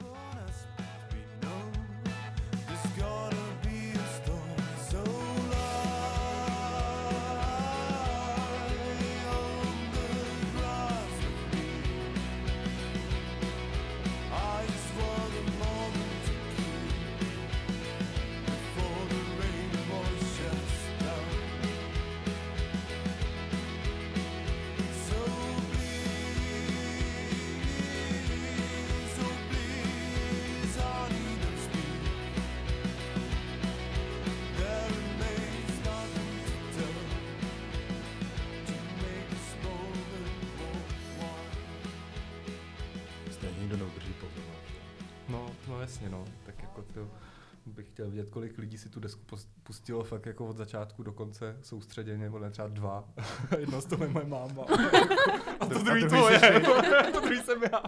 To 47.65 47.71
bych 47.71 47.89
chtěl 47.89 48.11
vidět, 48.11 48.31
kolik 48.31 48.59
lidí 48.59 48.79
si 48.79 48.89
tu 48.89 49.01
desku 49.01 49.21
pustilo 49.63 50.05
fakt 50.05 50.27
jako 50.27 50.47
od 50.47 50.57
začátku 50.57 51.03
do 51.03 51.13
konce 51.13 51.57
soustředěně, 51.63 52.25
nebo 52.25 52.51
třeba 52.51 52.69
dva. 52.69 53.09
Jedno 53.59 53.81
z 53.81 53.85
toho 53.85 54.05
je 54.05 54.11
moje 54.11 54.27
máma. 54.27 54.63
a 55.61 55.67
to 55.67 55.79
druhý 55.79 56.09
to 56.09 56.31
je. 56.31 56.41
to 57.13 57.21
druhý 57.21 57.41
jsem 57.41 57.63
já. 57.73 57.83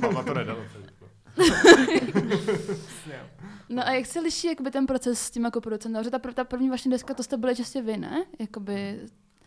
máma 0.00 0.22
to 0.22 0.34
nedala. 0.34 0.60
no 3.68 3.86
a 3.86 3.90
jak 3.92 4.06
se 4.06 4.20
liší 4.20 4.46
jakoby 4.46 4.70
ten 4.70 4.86
proces 4.86 5.20
s 5.20 5.30
tím 5.30 5.44
jako 5.44 5.60
producentem? 5.60 6.04
Že 6.04 6.10
ta, 6.10 6.18
ta 6.18 6.44
první 6.44 6.70
vaše 6.70 6.88
deska, 6.88 7.14
to 7.14 7.22
jste 7.22 7.36
byli 7.36 7.56
čistě 7.56 7.82
vy, 7.82 7.96
ne? 7.96 8.24
Jakoby 8.38 9.00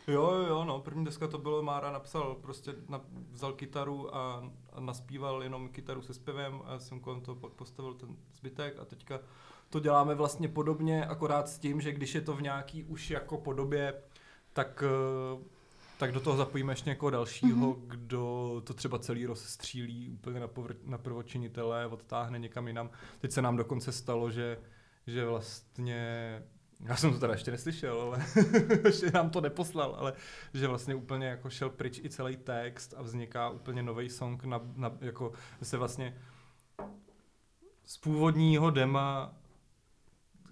Jo, 0.08 0.32
jo, 0.34 0.48
jo, 0.48 0.66
no, 0.66 0.80
první 0.80 1.06
deska 1.06 1.28
to 1.28 1.38
bylo, 1.38 1.64
Mára 1.64 1.92
napsal, 1.92 2.36
prostě 2.36 2.76
na, 2.90 3.02
vzal 3.32 3.54
kytaru 3.54 4.16
a, 4.16 4.52
a 4.74 4.80
naspíval 4.80 5.44
jenom 5.44 5.70
kytaru 5.70 6.02
se 6.02 6.14
zpěvem 6.14 6.62
a 6.66 6.72
já 6.72 6.80
jsem 6.80 7.00
kolem 7.00 7.22
toho 7.22 7.36
pak 7.36 7.52
postavil 7.52 7.94
ten 7.94 8.16
zbytek 8.34 8.80
a 8.80 8.86
teďka 8.86 9.20
to 9.70 9.80
děláme 9.80 10.16
vlastně 10.16 10.48
podobně, 10.48 11.06
akorát 11.06 11.50
s 11.50 11.60
tím, 11.60 11.82
že 11.82 11.92
když 11.92 12.16
je 12.16 12.22
to 12.22 12.34
v 12.34 12.42
nějaký 12.42 12.84
už 12.84 13.10
jako 13.10 13.38
podobě, 13.38 13.94
tak, 14.54 14.84
eh, 14.88 15.44
tak 15.98 16.12
do 16.12 16.20
toho 16.20 16.38
zapojíme 16.38 16.72
ještě 16.74 16.90
někoho 16.90 17.10
dalšího, 17.10 17.74
mm-hmm. 17.74 17.88
kdo 17.88 18.62
to 18.66 18.74
třeba 18.74 19.00
celý 19.00 19.26
rozstřílí 19.26 20.10
úplně 20.10 20.40
na, 20.40 20.48
povr- 20.48 20.78
na 20.84 20.98
prvočinitele, 20.98 21.88
odtáhne 21.88 22.40
někam 22.40 22.68
jinam. 22.68 22.90
Teď 23.20 23.32
se 23.32 23.42
nám 23.42 23.58
dokonce 23.58 23.92
stalo, 23.92 24.32
že, 24.32 24.60
že 25.08 25.26
vlastně 25.26 26.44
já 26.80 26.96
jsem 26.96 27.14
to 27.14 27.20
teda 27.20 27.34
ještě 27.34 27.52
neslyšel, 27.52 28.02
ale 28.02 28.26
ještě 28.86 29.12
nám 29.12 29.30
to 29.30 29.42
neposlal, 29.42 29.96
ale 30.00 30.14
že 30.54 30.68
vlastně 30.68 30.96
úplně 30.96 31.28
jako 31.28 31.50
šel 31.50 31.70
pryč 31.70 32.00
i 32.04 32.10
celý 32.10 32.38
text 32.38 32.94
a 32.98 33.02
vzniká 33.02 33.50
úplně 33.50 33.84
nový 33.84 34.10
song, 34.10 34.44
na, 34.44 34.62
na, 34.76 34.92
jako 35.02 35.32
se 35.64 35.78
vlastně 35.78 36.18
z 37.86 37.98
původního 37.98 38.72
dema 38.72 39.34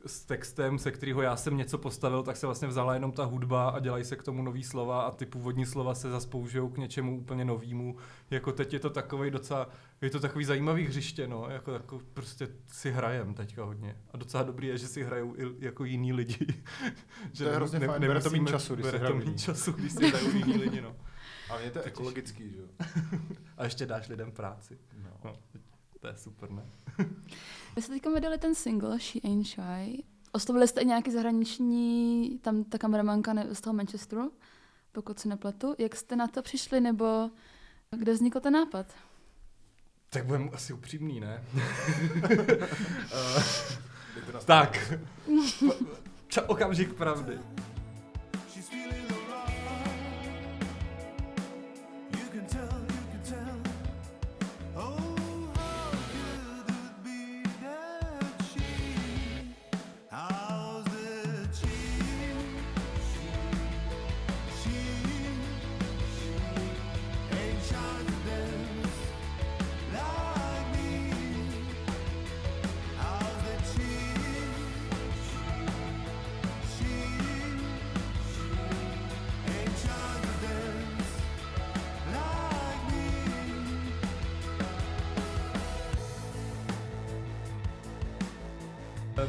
s 0.06 0.26
textem, 0.26 0.80
se 0.80 0.92
kterého 0.92 1.22
já 1.22 1.36
jsem 1.36 1.58
něco 1.58 1.78
postavil, 1.78 2.24
tak 2.24 2.38
se 2.38 2.46
vlastně 2.46 2.68
vzala 2.68 2.94
jenom 2.94 3.12
ta 3.12 3.24
hudba 3.24 3.70
a 3.70 3.80
dělají 3.80 4.04
se 4.04 4.16
k 4.16 4.24
tomu 4.24 4.42
nový 4.42 4.64
slova 4.64 5.02
a 5.02 5.12
ty 5.12 5.26
původní 5.26 5.66
slova 5.66 5.96
se 5.96 6.10
zase 6.10 6.28
použijou 6.28 6.70
k 6.70 6.78
něčemu 6.78 7.18
úplně 7.18 7.46
novému. 7.46 7.98
Jako 8.30 8.52
teď 8.52 8.74
je 8.74 8.80
to 8.80 8.90
takový 8.90 9.32
docela, 9.32 9.70
je 10.02 10.10
to 10.10 10.20
takový 10.20 10.46
zajímavý 10.46 10.84
hřiště, 10.84 11.28
no, 11.28 11.48
jako, 11.50 11.72
jako 11.72 12.02
prostě 12.14 12.48
si 12.68 12.92
hrajem 12.92 13.34
teďka 13.34 13.64
hodně. 13.64 13.98
A 14.12 14.18
docela 14.18 14.44
dobrý 14.44 14.68
je, 14.68 14.78
že 14.78 14.88
si 14.88 15.04
hrajou 15.04 15.36
i 15.36 15.66
jako 15.66 15.86
jiní 15.86 16.14
lidi. 16.14 16.48
že 17.34 17.44
to 17.44 17.50
je 17.50 17.56
hrozně 17.56 17.80
ne, 17.80 17.88
fajn, 17.88 18.02
bere 18.02 18.22
to 18.22 18.30
mít 18.30 18.50
času, 18.50 18.76
když 18.76 18.88
si 18.88 19.00
to 19.00 19.16
mít 19.16 19.40
času, 19.40 19.72
když 19.72 19.92
si 19.92 20.08
hrajou 20.08 20.30
jiní 20.30 20.58
lidi, 20.58 20.82
no. 20.82 20.96
A 21.50 21.60
je 21.60 21.72
to 21.72 21.82
ekologický, 21.82 22.52
že 22.52 22.60
jo? 22.60 22.68
a 23.58 23.64
ještě 23.64 23.86
dáš 23.86 24.08
lidem 24.08 24.32
práci. 24.32 24.78
No. 25.04 25.10
no 25.24 25.36
to 26.00 26.08
je 26.08 26.18
super, 26.18 26.52
ne? 26.52 26.66
Vy 27.76 27.82
jste 27.82 27.94
teďka 27.94 28.10
vydali 28.10 28.38
ten 28.38 28.56
single 28.56 29.00
She 29.00 29.22
Ain't 29.24 29.48
Shy. 29.48 30.04
Oslovili 30.32 30.68
jste 30.68 30.82
i 30.82 30.86
nějaký 30.86 31.12
zahraniční, 31.12 32.40
tam 32.42 32.64
ta 32.64 32.78
kameramanka 32.78 33.34
z 33.54 33.62
toho 33.62 33.74
Manchesteru, 33.74 34.32
pokud 34.92 35.20
si 35.20 35.28
nepletu. 35.28 35.76
Jak 35.78 35.96
jste 35.96 36.16
na 36.16 36.28
to 36.28 36.42
přišli, 36.42 36.82
nebo 36.82 37.30
kde 37.92 38.14
vznikl 38.14 38.40
ten 38.40 38.54
nápad? 38.54 38.86
Tak 40.10 40.26
budeme 40.26 40.50
asi 40.50 40.74
upřímný, 40.74 41.20
ne? 41.20 41.44
uh, 44.34 44.40
tak, 44.46 44.94
okamžik 46.48 46.94
pravdy. 46.94 47.40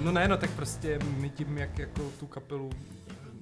No 0.01 0.13
ne, 0.13 0.29
no 0.29 0.37
tak 0.37 0.51
prostě 0.51 0.99
my 0.99 1.31
tím, 1.31 1.59
jak 1.59 1.79
jako 1.79 2.11
tu 2.21 2.27
kapelu, 2.27 2.71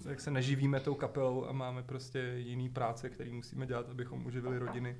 jak 0.08 0.20
se 0.20 0.30
neživíme 0.30 0.80
tou 0.80 0.94
kapelou 0.94 1.46
a 1.49 1.52
máme 1.52 1.82
prostě 1.82 2.34
jiný 2.37 2.68
práce, 2.68 3.11
který 3.11 3.32
musíme 3.32 3.66
dělat, 3.66 3.90
abychom 3.90 4.26
uživili 4.26 4.58
rodiny, 4.58 4.96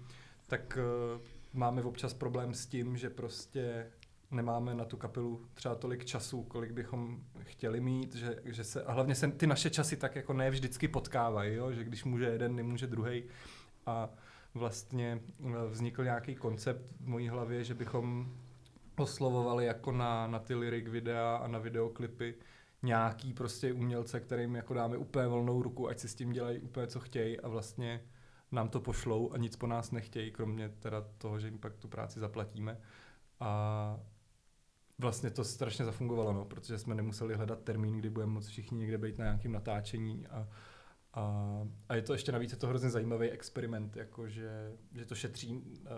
tak 0.47 0.79
uh, 1.15 1.21
máme 1.53 1.83
občas 1.83 2.15
problém 2.15 2.55
s 2.55 2.67
tím, 2.67 2.97
že 2.97 3.11
prostě 3.11 3.87
nemáme 4.31 4.75
na 4.75 4.85
tu 4.85 4.97
kapelu 4.97 5.47
třeba 5.55 5.75
tolik 5.75 6.05
času, 6.05 6.43
kolik 6.43 6.73
bychom 6.73 7.21
chtěli 7.43 7.81
mít, 7.81 8.15
že, 8.15 8.37
že 8.45 8.65
se, 8.65 8.85
a 8.85 8.93
hlavně 8.93 9.15
se 9.15 9.29
ty 9.29 9.47
naše 9.47 9.71
časy 9.71 9.97
tak 9.97 10.17
jako 10.17 10.33
ne 10.33 10.51
vždycky 10.51 10.89
potkávají, 10.89 11.55
jo? 11.55 11.73
že 11.73 11.85
když 11.85 12.05
může 12.05 12.25
jeden, 12.25 12.57
nemůže 12.57 12.87
druhý. 12.87 13.25
A 13.87 14.09
vlastně 14.55 15.21
eh, 15.41 15.69
vznikl 15.71 16.05
nějaký 16.05 16.35
koncept 16.35 16.83
v 17.01 17.09
mojí 17.09 17.29
hlavě, 17.29 17.65
že 17.65 17.75
bychom 17.75 18.33
oslovovali 18.97 19.67
jako 19.67 19.93
na, 19.93 20.27
na 20.27 20.39
ty 20.39 20.55
lyric 20.55 20.89
videa 20.89 21.37
a 21.37 21.49
na 21.49 21.59
videoklipy 21.59 22.35
nějaký 22.83 23.33
prostě 23.33 23.73
umělce, 23.73 24.21
kterým 24.21 24.55
jako 24.55 24.75
dáme 24.75 24.97
úplně 24.97 25.27
volnou 25.27 25.63
ruku, 25.63 25.89
ať 25.89 25.99
si 25.99 26.09
s 26.09 26.15
tím 26.15 26.33
dělají 26.33 26.59
úplně 26.59 26.87
co 26.87 27.01
chtějí 27.01 27.41
a 27.41 27.49
vlastně 27.49 28.01
nám 28.53 28.69
to 28.69 28.81
pošlou 28.81 29.33
a 29.33 29.37
nic 29.37 29.57
po 29.57 29.67
nás 29.67 29.91
nechtějí, 29.91 30.31
kromě 30.31 30.69
teda 30.69 31.01
toho, 31.19 31.39
že 31.39 31.47
jim 31.47 31.59
pak 31.59 31.77
tu 31.77 31.89
práci 31.89 32.21
zaplatíme. 32.21 32.81
A 33.41 34.01
vlastně 34.99 35.31
to 35.31 35.45
strašně 35.45 35.85
zafungovalo, 35.85 36.33
no, 36.33 36.45
protože 36.45 36.79
jsme 36.79 36.95
nemuseli 36.95 37.35
hledat 37.35 37.63
termín, 37.63 37.99
kdy 37.99 38.11
budeme 38.11 38.33
moci 38.33 38.51
všichni 38.51 38.79
někde 38.79 38.99
být 38.99 39.19
na 39.19 39.25
nějakém 39.25 39.53
natáčení 39.53 40.27
a, 40.27 40.49
a, 41.15 41.67
a 41.89 41.95
je 41.95 42.03
to 42.03 42.13
ještě 42.13 42.33
navíc 42.33 42.51
je 42.51 42.57
to 42.59 42.67
hrozně 42.67 42.91
zajímavý 42.91 43.31
experiment, 43.31 43.97
jako 43.97 44.29
že, 44.29 44.73
že 44.93 45.07
to 45.07 45.15
šetří 45.15 45.57
uh, 45.57 45.89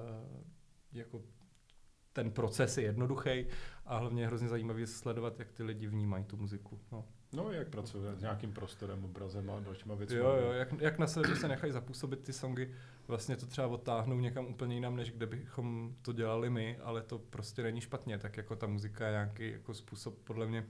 jako 0.92 1.22
ten 2.16 2.30
proces 2.30 2.78
je 2.78 2.84
jednoduchý 2.84 3.46
a 3.86 3.98
hlavně 3.98 4.22
je 4.22 4.26
hrozně 4.26 4.48
zajímavý 4.48 4.86
sledovat, 4.86 5.38
jak 5.38 5.52
ty 5.52 5.62
lidi 5.62 5.86
vnímají 5.86 6.24
tu 6.24 6.36
muziku. 6.36 6.80
No. 6.92 7.04
No, 7.32 7.52
jak 7.52 7.68
pracuje 7.68 8.16
s 8.16 8.20
nějakým 8.20 8.52
prostorem, 8.52 9.04
obrazem 9.04 9.50
a 9.50 9.60
dalšíma 9.60 9.94
věcmi. 9.94 10.16
Jo, 10.16 10.36
jo, 10.42 10.52
jak, 10.52 10.80
jak 10.80 10.98
na 10.98 11.06
sebe 11.06 11.36
se 11.36 11.48
nechají 11.48 11.72
zapůsobit 11.72 12.20
ty 12.20 12.32
songy, 12.32 12.70
vlastně 13.08 13.36
to 13.36 13.46
třeba 13.46 13.66
odtáhnou 13.66 14.20
někam 14.20 14.46
úplně 14.46 14.74
jinam, 14.74 14.96
než 14.96 15.10
kde 15.10 15.26
bychom 15.26 15.94
to 16.02 16.12
dělali 16.12 16.50
my, 16.50 16.78
ale 16.78 17.02
to 17.02 17.18
prostě 17.18 17.62
není 17.62 17.80
špatně, 17.80 18.18
tak 18.18 18.36
jako 18.36 18.56
ta 18.56 18.66
muzika 18.66 19.06
je 19.06 19.12
nějaký 19.12 19.50
jako 19.50 19.74
způsob 19.74 20.18
podle 20.24 20.46
mě 20.46 20.66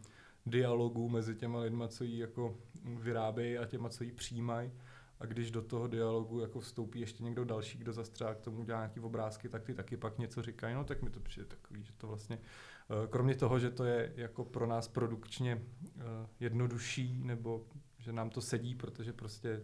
dialogu 0.46 1.08
mezi 1.08 1.34
těma 1.34 1.60
lidma, 1.60 1.88
co 1.88 2.04
ji 2.04 2.18
jako 2.18 2.58
vyrábějí 2.84 3.58
a 3.58 3.66
těma, 3.66 3.88
co 3.88 4.04
ji 4.04 4.12
přijímají 4.12 4.70
a 5.20 5.26
když 5.26 5.50
do 5.50 5.62
toho 5.62 5.86
dialogu 5.86 6.40
jako 6.40 6.60
vstoupí 6.60 7.00
ještě 7.00 7.24
někdo 7.24 7.44
další, 7.44 7.78
kdo 7.78 7.92
zastřelá 7.92 8.34
k 8.34 8.40
tomu 8.40 8.64
dělá 8.64 8.78
nějaký 8.78 9.00
obrázky, 9.00 9.48
tak 9.48 9.62
ty 9.62 9.74
taky 9.74 9.96
pak 9.96 10.18
něco 10.18 10.42
říkají, 10.42 10.74
no 10.74 10.84
tak 10.84 11.02
mi 11.02 11.10
to 11.10 11.20
přijde 11.20 11.46
takový, 11.46 11.84
že 11.84 11.92
to 11.92 12.06
vlastně, 12.06 12.38
eh, 12.38 13.06
kromě 13.06 13.34
toho, 13.34 13.58
že 13.58 13.70
to 13.70 13.84
je 13.84 14.12
jako 14.16 14.44
pro 14.44 14.66
nás 14.66 14.88
produkčně 14.88 15.62
eh, 15.98 16.02
jednodušší, 16.40 17.20
nebo 17.24 17.66
že 17.98 18.12
nám 18.12 18.30
to 18.30 18.40
sedí, 18.40 18.74
protože 18.74 19.12
prostě 19.12 19.62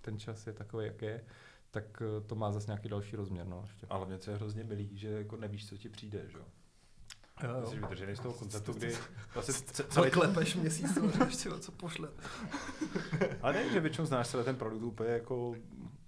ten 0.00 0.18
čas 0.18 0.46
je 0.46 0.52
takový, 0.52 0.86
jak 0.86 1.02
je, 1.02 1.24
tak 1.70 2.02
eh, 2.02 2.20
to 2.26 2.34
má 2.34 2.52
zase 2.52 2.66
nějaký 2.66 2.88
další 2.88 3.16
rozměr. 3.16 3.46
No, 3.46 3.60
ještě. 3.62 3.86
Ale 3.90 4.06
mě 4.06 4.18
co 4.18 4.30
je 4.30 4.36
hrozně 4.36 4.64
milý, 4.64 4.96
že 4.98 5.08
jako 5.08 5.36
nevíš, 5.36 5.68
co 5.68 5.76
ti 5.76 5.88
přijde, 5.88 6.28
že 6.28 6.38
jo? 7.42 7.56
Jo, 7.60 7.66
Jsi 7.66 7.76
vytržený 7.76 8.16
z 8.16 8.20
toho 8.20 8.34
konceptu, 8.34 8.72
kdy 8.72 8.96
vlastně 9.34 9.54
celý... 9.88 10.10
klepeš 10.10 10.54
měsíc, 10.54 10.98
ještě 11.26 11.50
co 11.50 11.72
pošle. 11.72 12.08
Ale 13.42 13.52
ne, 13.52 13.72
že 13.72 13.80
většinou 13.80 14.06
znáš 14.06 14.28
celý 14.28 14.44
ten 14.44 14.56
produkt 14.56 14.82
úplně 14.82 15.10
jako 15.10 15.54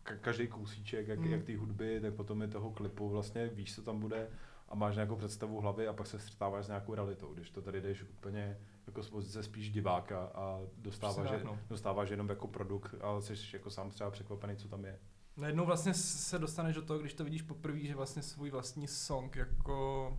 každý 0.03 0.47
kousíček, 0.47 1.09
jak, 1.09 1.19
mm. 1.19 1.33
jak 1.33 1.45
té 1.45 1.57
hudby, 1.57 2.01
tak 2.01 2.15
potom 2.15 2.43
je 2.43 2.49
toho 2.49 2.71
klipu, 2.71 3.09
vlastně 3.09 3.49
víš, 3.49 3.75
co 3.75 3.83
tam 3.83 4.01
bude 4.01 4.29
a 4.69 4.75
máš 4.75 4.95
nějakou 4.95 5.17
představu 5.17 5.59
v 5.59 5.63
hlavě 5.63 5.89
a 5.89 5.93
pak 5.93 6.07
se 6.07 6.19
střetáváš 6.19 6.65
s 6.65 6.69
nějakou 6.69 6.95
realitou, 6.95 7.35
když 7.35 7.51
to 7.51 7.63
tady 7.63 7.81
jdeš 7.81 8.03
úplně 8.03 8.59
jako 8.87 9.03
z 9.03 9.11
pozice 9.11 9.43
spíš 9.43 9.71
diváka 9.71 10.25
a 10.35 10.61
dostáváš, 10.77 11.29
že, 11.29 11.45
no. 11.45 11.59
dostáváš 11.69 12.11
jenom 12.11 12.29
jako 12.29 12.49
produkt, 12.49 12.95
ale 13.01 13.23
jsi 13.23 13.35
jako 13.53 13.71
sám 13.71 13.91
třeba 13.91 14.11
překvapený, 14.11 14.57
co 14.57 14.69
tam 14.69 14.85
je. 14.85 14.99
Najednou 15.37 15.67
vlastně 15.67 15.95
se 15.95 16.39
dostaneš 16.39 16.75
do 16.75 16.83
toho, 16.83 16.99
když 16.99 17.15
to 17.15 17.25
vidíš 17.25 17.43
poprvé, 17.43 17.79
že 17.79 17.95
vlastně 17.95 18.23
svůj 18.23 18.51
vlastní 18.51 18.89
song 18.89 19.37
jako 19.37 20.19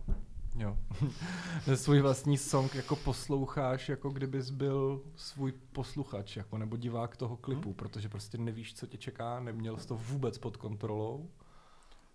Jo. 0.58 0.78
svůj 1.74 2.00
vlastní 2.00 2.38
song 2.38 2.74
jako 2.74 2.96
posloucháš, 2.96 3.88
jako 3.88 4.10
kdybys 4.10 4.50
byl 4.50 5.02
svůj 5.16 5.52
posluchač, 5.72 6.36
jako 6.36 6.58
nebo 6.58 6.76
divák 6.76 7.16
toho 7.16 7.36
klipu, 7.36 7.68
hmm. 7.68 7.74
protože 7.74 8.08
prostě 8.08 8.38
nevíš, 8.38 8.74
co 8.74 8.86
tě 8.86 8.98
čeká, 8.98 9.40
neměl 9.40 9.76
jsi 9.76 9.88
to 9.88 9.96
vůbec 9.96 10.38
pod 10.38 10.56
kontrolou. 10.56 11.30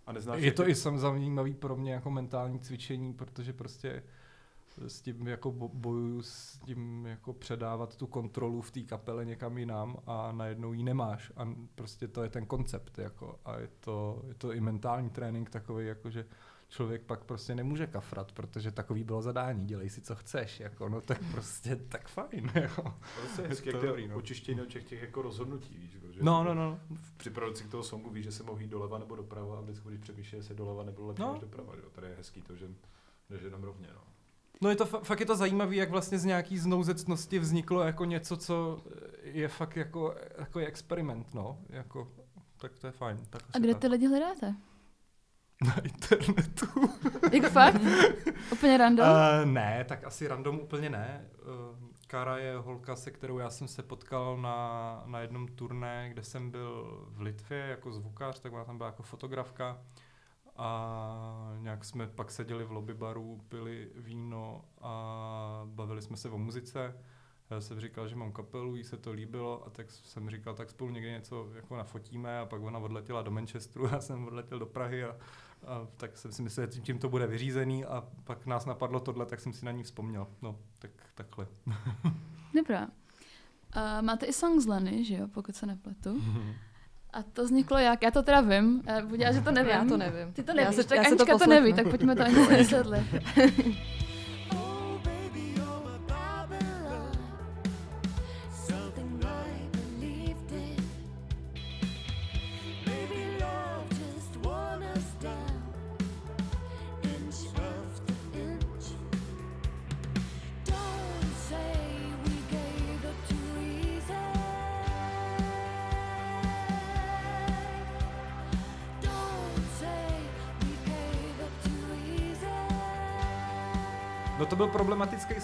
A 0.06 0.12
neznáš 0.12 0.42
je 0.42 0.51
to 0.51 0.63
ty... 0.63 0.72
i 0.72 0.75
sam 0.75 0.98
zajímavý 0.98 1.54
pro 1.54 1.75
mě 1.75 1.94
jako 1.94 2.12
mentální 2.12 2.60
cvičení, 2.60 3.13
protože 3.13 3.54
prostě 3.54 4.04
s 4.88 5.01
tím 5.01 5.27
jako 5.27 5.51
bo- 5.51 5.70
bojuju 5.74 6.22
s 6.22 6.58
tím 6.58 7.06
jako 7.06 7.34
předávat 7.34 7.96
tu 7.96 8.08
kontrolu 8.08 8.62
v 8.62 8.72
té 8.72 8.82
kapele 8.82 9.25
někam 9.25 9.58
jinam 9.58 9.98
a 10.08 10.32
najednou 10.32 10.74
ji 10.74 10.84
nemáš 10.84 11.32
a 11.38 11.50
prostě 11.75 12.08
to 12.08 12.24
je 12.24 12.30
ten 12.30 12.46
koncept 12.46 12.98
jako 12.98 13.39
a 13.46 13.58
je 13.58 13.70
to, 13.80 14.22
je 14.27 14.34
to 14.34 14.54
i 14.54 14.62
mentální 14.62 15.10
trénink 15.10 15.50
takový 15.50 15.88
jako, 15.88 16.10
že 16.10 16.25
člověk 16.75 17.01
pak 17.01 17.24
prostě 17.24 17.55
nemůže 17.55 17.88
kafrat, 17.88 18.32
protože 18.32 18.72
takový 18.72 19.03
bylo 19.03 19.22
zadání, 19.22 19.65
dělej 19.67 19.89
si 19.89 20.01
co 20.01 20.15
chceš, 20.15 20.60
jako 20.60 20.89
no 20.89 21.01
tak 21.01 21.20
prostě 21.32 21.75
tak 21.75 22.08
fajn, 22.08 22.51
jako. 22.55 22.94
Prostě 23.22 23.41
Je 23.41 23.48
hezky, 23.48 23.72
to 23.72 23.82
dobrý, 23.82 24.03
je 24.03 24.10
no. 24.10 24.15
očištění 24.15 24.62
od 24.62 24.67
těch, 24.67 24.84
těch 24.84 25.01
jako 25.01 25.22
rozhodnutí, 25.22 25.77
víš, 25.77 25.98
protože 26.01 26.20
No, 26.24 26.44
no, 26.44 26.53
no. 26.53 26.79
při 27.17 27.29
produkci 27.29 27.67
toho 27.67 27.84
songu 27.84 28.10
víš, 28.10 28.24
že 28.25 28.32
se 28.32 28.44
mohl 28.44 28.62
jít 28.62 28.67
doleva 28.67 28.98
nebo 28.98 29.15
doprava 29.15 29.58
a 29.58 29.62
vždycky, 29.62 29.88
když 29.88 30.00
přemýšlel, 30.00 30.39
jestli 30.39 30.55
doleva 30.55 30.84
nebylo 30.84 31.08
lepší 31.08 31.22
No. 31.22 31.32
než 31.32 31.41
doprava, 31.41 31.74
jo. 31.75 31.89
Tady 31.91 32.08
je 32.08 32.15
hezký 32.15 32.41
to, 32.41 32.55
že 32.55 32.67
jdeš 33.29 33.41
jenom 33.41 33.63
rovně, 33.63 33.88
no. 33.94 34.01
No 34.62 34.70
je 34.70 34.75
to 34.75 34.86
fa- 34.86 35.03
fakt 35.03 35.20
je 35.20 35.25
to 35.25 35.36
zajímavé, 35.36 35.75
jak 35.75 35.89
vlastně 35.89 36.20
z 36.20 36.25
nějaký 36.25 36.58
znouzecnosti 36.58 37.39
vzniklo 37.39 37.84
jako 37.84 38.05
něco, 38.05 38.38
co 38.38 38.84
je 39.24 39.48
fakt 39.48 39.75
jako, 39.75 40.15
jako 40.38 40.60
je 40.60 40.67
experiment, 40.67 41.34
no, 41.34 41.60
jako, 41.70 42.12
tak 42.58 42.77
to 42.79 42.88
je 42.88 42.91
fajn. 42.91 43.20
Tak 43.29 43.44
A 43.53 43.60
kde 43.60 43.74
tak. 43.74 43.82
ty 43.82 43.88
lidi 43.88 44.08
hledáte? 44.08 44.55
Na 45.62 45.75
internetu. 45.83 46.65
Jako 47.31 47.50
fakt? 47.50 47.81
Úplně 48.51 48.77
random? 48.77 49.07
Uh, 49.09 49.45
ne, 49.45 49.85
tak 49.88 50.03
asi 50.03 50.27
random 50.27 50.59
úplně 50.59 50.89
ne. 50.89 51.25
Uh, 51.47 51.77
Kara 52.07 52.38
je 52.38 52.57
holka, 52.57 52.95
se 52.95 53.12
kterou 53.12 53.38
já 53.38 53.50
jsem 53.50 53.67
se 53.67 53.83
potkal 53.83 54.38
na, 54.38 55.03
na 55.05 55.19
jednom 55.19 55.47
turné, 55.47 56.09
kde 56.09 56.24
jsem 56.24 56.51
byl 56.51 57.05
v 57.09 57.21
Litvě 57.21 57.57
jako 57.57 57.91
zvukář, 57.91 58.39
tak 58.39 58.53
ona 58.53 58.65
tam 58.65 58.77
byla 58.77 58.89
jako 58.89 59.03
fotografka. 59.03 59.81
A 60.57 61.55
nějak 61.59 61.85
jsme 61.85 62.07
pak 62.07 62.31
seděli 62.31 62.63
v 62.63 62.71
lobby 62.71 62.93
baru, 62.93 63.41
pili 63.50 63.89
víno 63.95 64.65
a 64.81 65.62
bavili 65.65 66.01
jsme 66.01 66.17
se 66.17 66.29
o 66.29 66.38
muzice. 66.38 66.95
Já 67.50 67.62
jsem 67.62 67.79
říkal, 67.79 68.07
že 68.07 68.15
mám 68.15 68.31
kapelu, 68.31 68.75
jí 68.75 68.83
se 68.83 68.97
to 68.97 69.12
líbilo 69.12 69.67
a 69.67 69.69
tak 69.69 69.91
jsem 69.91 70.29
říkal, 70.29 70.53
tak 70.53 70.69
spolu 70.69 70.89
někdy 70.89 71.12
něco 71.12 71.50
jako 71.55 71.77
nafotíme 71.77 72.39
a 72.39 72.45
pak 72.45 72.62
ona 72.62 72.79
odletěla 72.79 73.21
do 73.21 73.31
Manchesteru, 73.31 73.88
já 73.91 74.00
jsem 74.00 74.27
odletěl 74.27 74.59
do 74.59 74.65
Prahy 74.65 75.03
a, 75.03 75.15
a 75.67 75.88
tak 75.97 76.17
jsem 76.17 76.31
si 76.31 76.41
myslel, 76.41 76.71
že 76.71 76.81
tím, 76.81 77.00
to 77.00 77.09
bude 77.09 77.27
vyřízený 77.27 77.85
a 77.85 78.03
pak 78.24 78.45
nás 78.45 78.65
napadlo 78.65 79.00
tohle, 79.00 79.25
tak 79.25 79.39
jsem 79.39 79.53
si 79.53 79.65
na 79.65 79.71
ní 79.71 79.83
vzpomněl. 79.83 80.27
No, 80.41 80.55
tak 80.79 80.91
takhle. 81.15 81.47
Dobrá. 82.55 82.81
Uh, 82.81 84.01
máte 84.01 84.25
i 84.25 84.33
song 84.33 84.62
z 84.62 84.67
Leny, 84.67 85.03
že 85.05 85.15
jo, 85.15 85.27
pokud 85.27 85.55
se 85.55 85.65
nepletu. 85.65 86.21
A 87.13 87.24
to 87.24 87.43
vzniklo 87.43 87.77
jak? 87.77 88.01
Já 88.03 88.12
to 88.12 88.24
teda 88.24 88.41
vím. 88.41 88.81
Uh, 89.01 89.09
Buď 89.09 89.19
já, 89.19 89.31
že 89.31 89.41
to 89.41 89.51
nevím. 89.51 89.71
Já 89.71 89.85
to 89.85 89.97
nevím. 89.97 90.33
Ty 90.33 90.43
to 90.43 90.51
Já 90.51 90.55
nevíš, 90.55 90.75
se- 90.75 90.83
tak 90.83 90.97
já 90.97 91.03
se 91.03 91.09
Anička 91.09 91.33
to 91.33 91.39
to, 91.39 91.50
neví, 91.50 91.74
tak 91.74 91.89
pojďme 91.89 92.15
to 92.15 92.24
Aničce 92.24 92.57
vysvětlit. 92.57 93.03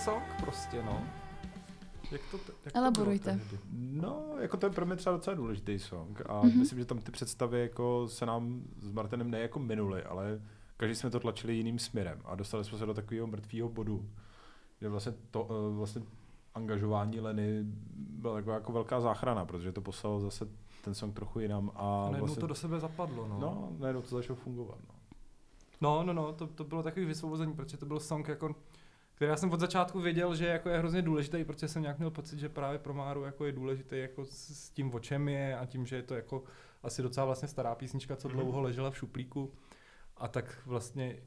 Song 0.03 0.23
prostě, 0.39 0.83
no. 0.83 1.01
Jak 2.11 2.21
to, 2.31 2.37
te- 2.37 2.53
jak 2.65 2.73
to 2.73 2.79
Elaborujte. 2.79 3.31
bylo 3.31 3.39
tehdy? 3.49 3.59
No, 4.01 4.23
jako 4.39 4.57
to 4.57 4.65
je 4.65 4.69
pro 4.69 4.85
mě 4.85 4.95
třeba 4.95 5.15
docela 5.15 5.35
důležitý 5.35 5.79
song 5.79 6.21
a 6.29 6.33
Mhm. 6.41 6.49
mm-hmm. 6.49 6.59
myslím, 6.59 6.79
že 6.79 6.85
tam 6.85 6.97
ty 6.99 7.11
představy 7.11 7.61
jako 7.61 8.07
se 8.07 8.25
nám 8.25 8.61
s 8.79 8.91
Martinem 8.91 9.31
ne 9.31 9.39
jako 9.39 9.59
minuly, 9.59 10.03
ale 10.03 10.41
každý 10.77 10.95
jsme 10.95 11.09
to 11.09 11.19
tlačili 11.19 11.53
jiným 11.55 11.79
směrem 11.79 12.21
a 12.25 12.35
dostali 12.35 12.63
jsme 12.63 12.77
se 12.77 12.85
do 12.85 12.93
takového 12.93 13.27
mrtvého 13.27 13.69
bodu, 13.69 14.09
kde 14.79 14.89
vlastně 14.89 15.13
to 15.31 15.47
eh, 15.49 15.75
vlastně 15.75 16.01
angažování 16.55 17.19
Leny 17.19 17.59
byla 17.95 18.33
taková 18.35 18.55
jako 18.55 18.71
velká 18.71 19.01
záchrana, 19.01 19.45
protože 19.45 19.71
to 19.71 19.81
poslalo 19.81 20.19
zase 20.19 20.47
ten 20.83 20.93
song 20.93 21.15
trochu 21.15 21.39
jinam 21.39 21.71
a 21.75 21.79
A 21.79 22.01
najednou 22.03 22.19
vlastně, 22.19 22.41
to 22.41 22.47
do 22.47 22.55
sebe 22.55 22.79
zapadlo, 22.79 23.27
no. 23.27 23.39
no, 23.39 23.69
najednou 23.79 24.01
to 24.01 24.07
začalo 24.15 24.35
fungovat. 24.39 24.77
No. 24.87 24.95
No, 25.81 26.03
no, 26.03 26.13
no, 26.13 26.33
to, 26.33 26.47
to 26.47 26.63
bylo 26.63 26.83
takový 26.83 27.05
vysvobození, 27.05 27.53
protože 27.53 27.77
to 27.77 27.85
byl 27.85 27.99
song, 27.99 28.27
jako, 28.27 28.55
který 29.21 29.29
já 29.29 29.37
jsem 29.37 29.51
od 29.51 29.59
začátku 29.59 30.01
věděl, 30.01 30.35
že 30.35 30.47
jako 30.47 30.69
je 30.69 30.77
hrozně 30.77 31.01
důležitý, 31.01 31.43
protože 31.43 31.67
jsem 31.67 31.81
nějak 31.81 31.97
měl 31.97 32.11
pocit, 32.11 32.39
že 32.39 32.49
právě 32.49 32.79
pro 32.79 32.93
Máru 32.93 33.23
jako 33.23 33.45
je 33.45 33.51
důležitý 33.51 33.99
jako 33.99 34.25
s, 34.25 34.69
tím, 34.69 34.93
o 34.93 34.99
čem 34.99 35.29
je 35.29 35.57
a 35.57 35.65
tím, 35.65 35.85
že 35.85 35.95
je 35.95 36.03
to 36.03 36.15
jako 36.15 36.43
asi 36.83 37.01
docela 37.01 37.25
vlastně 37.25 37.47
stará 37.47 37.75
písnička, 37.75 38.15
co 38.15 38.27
Mhm. 38.27 38.37
dlouho 38.37 38.61
ležela 38.61 38.91
v 38.91 38.97
šuplíku. 38.97 39.53
A 40.17 40.27
tak 40.27 40.61
vlastně, 40.65 41.19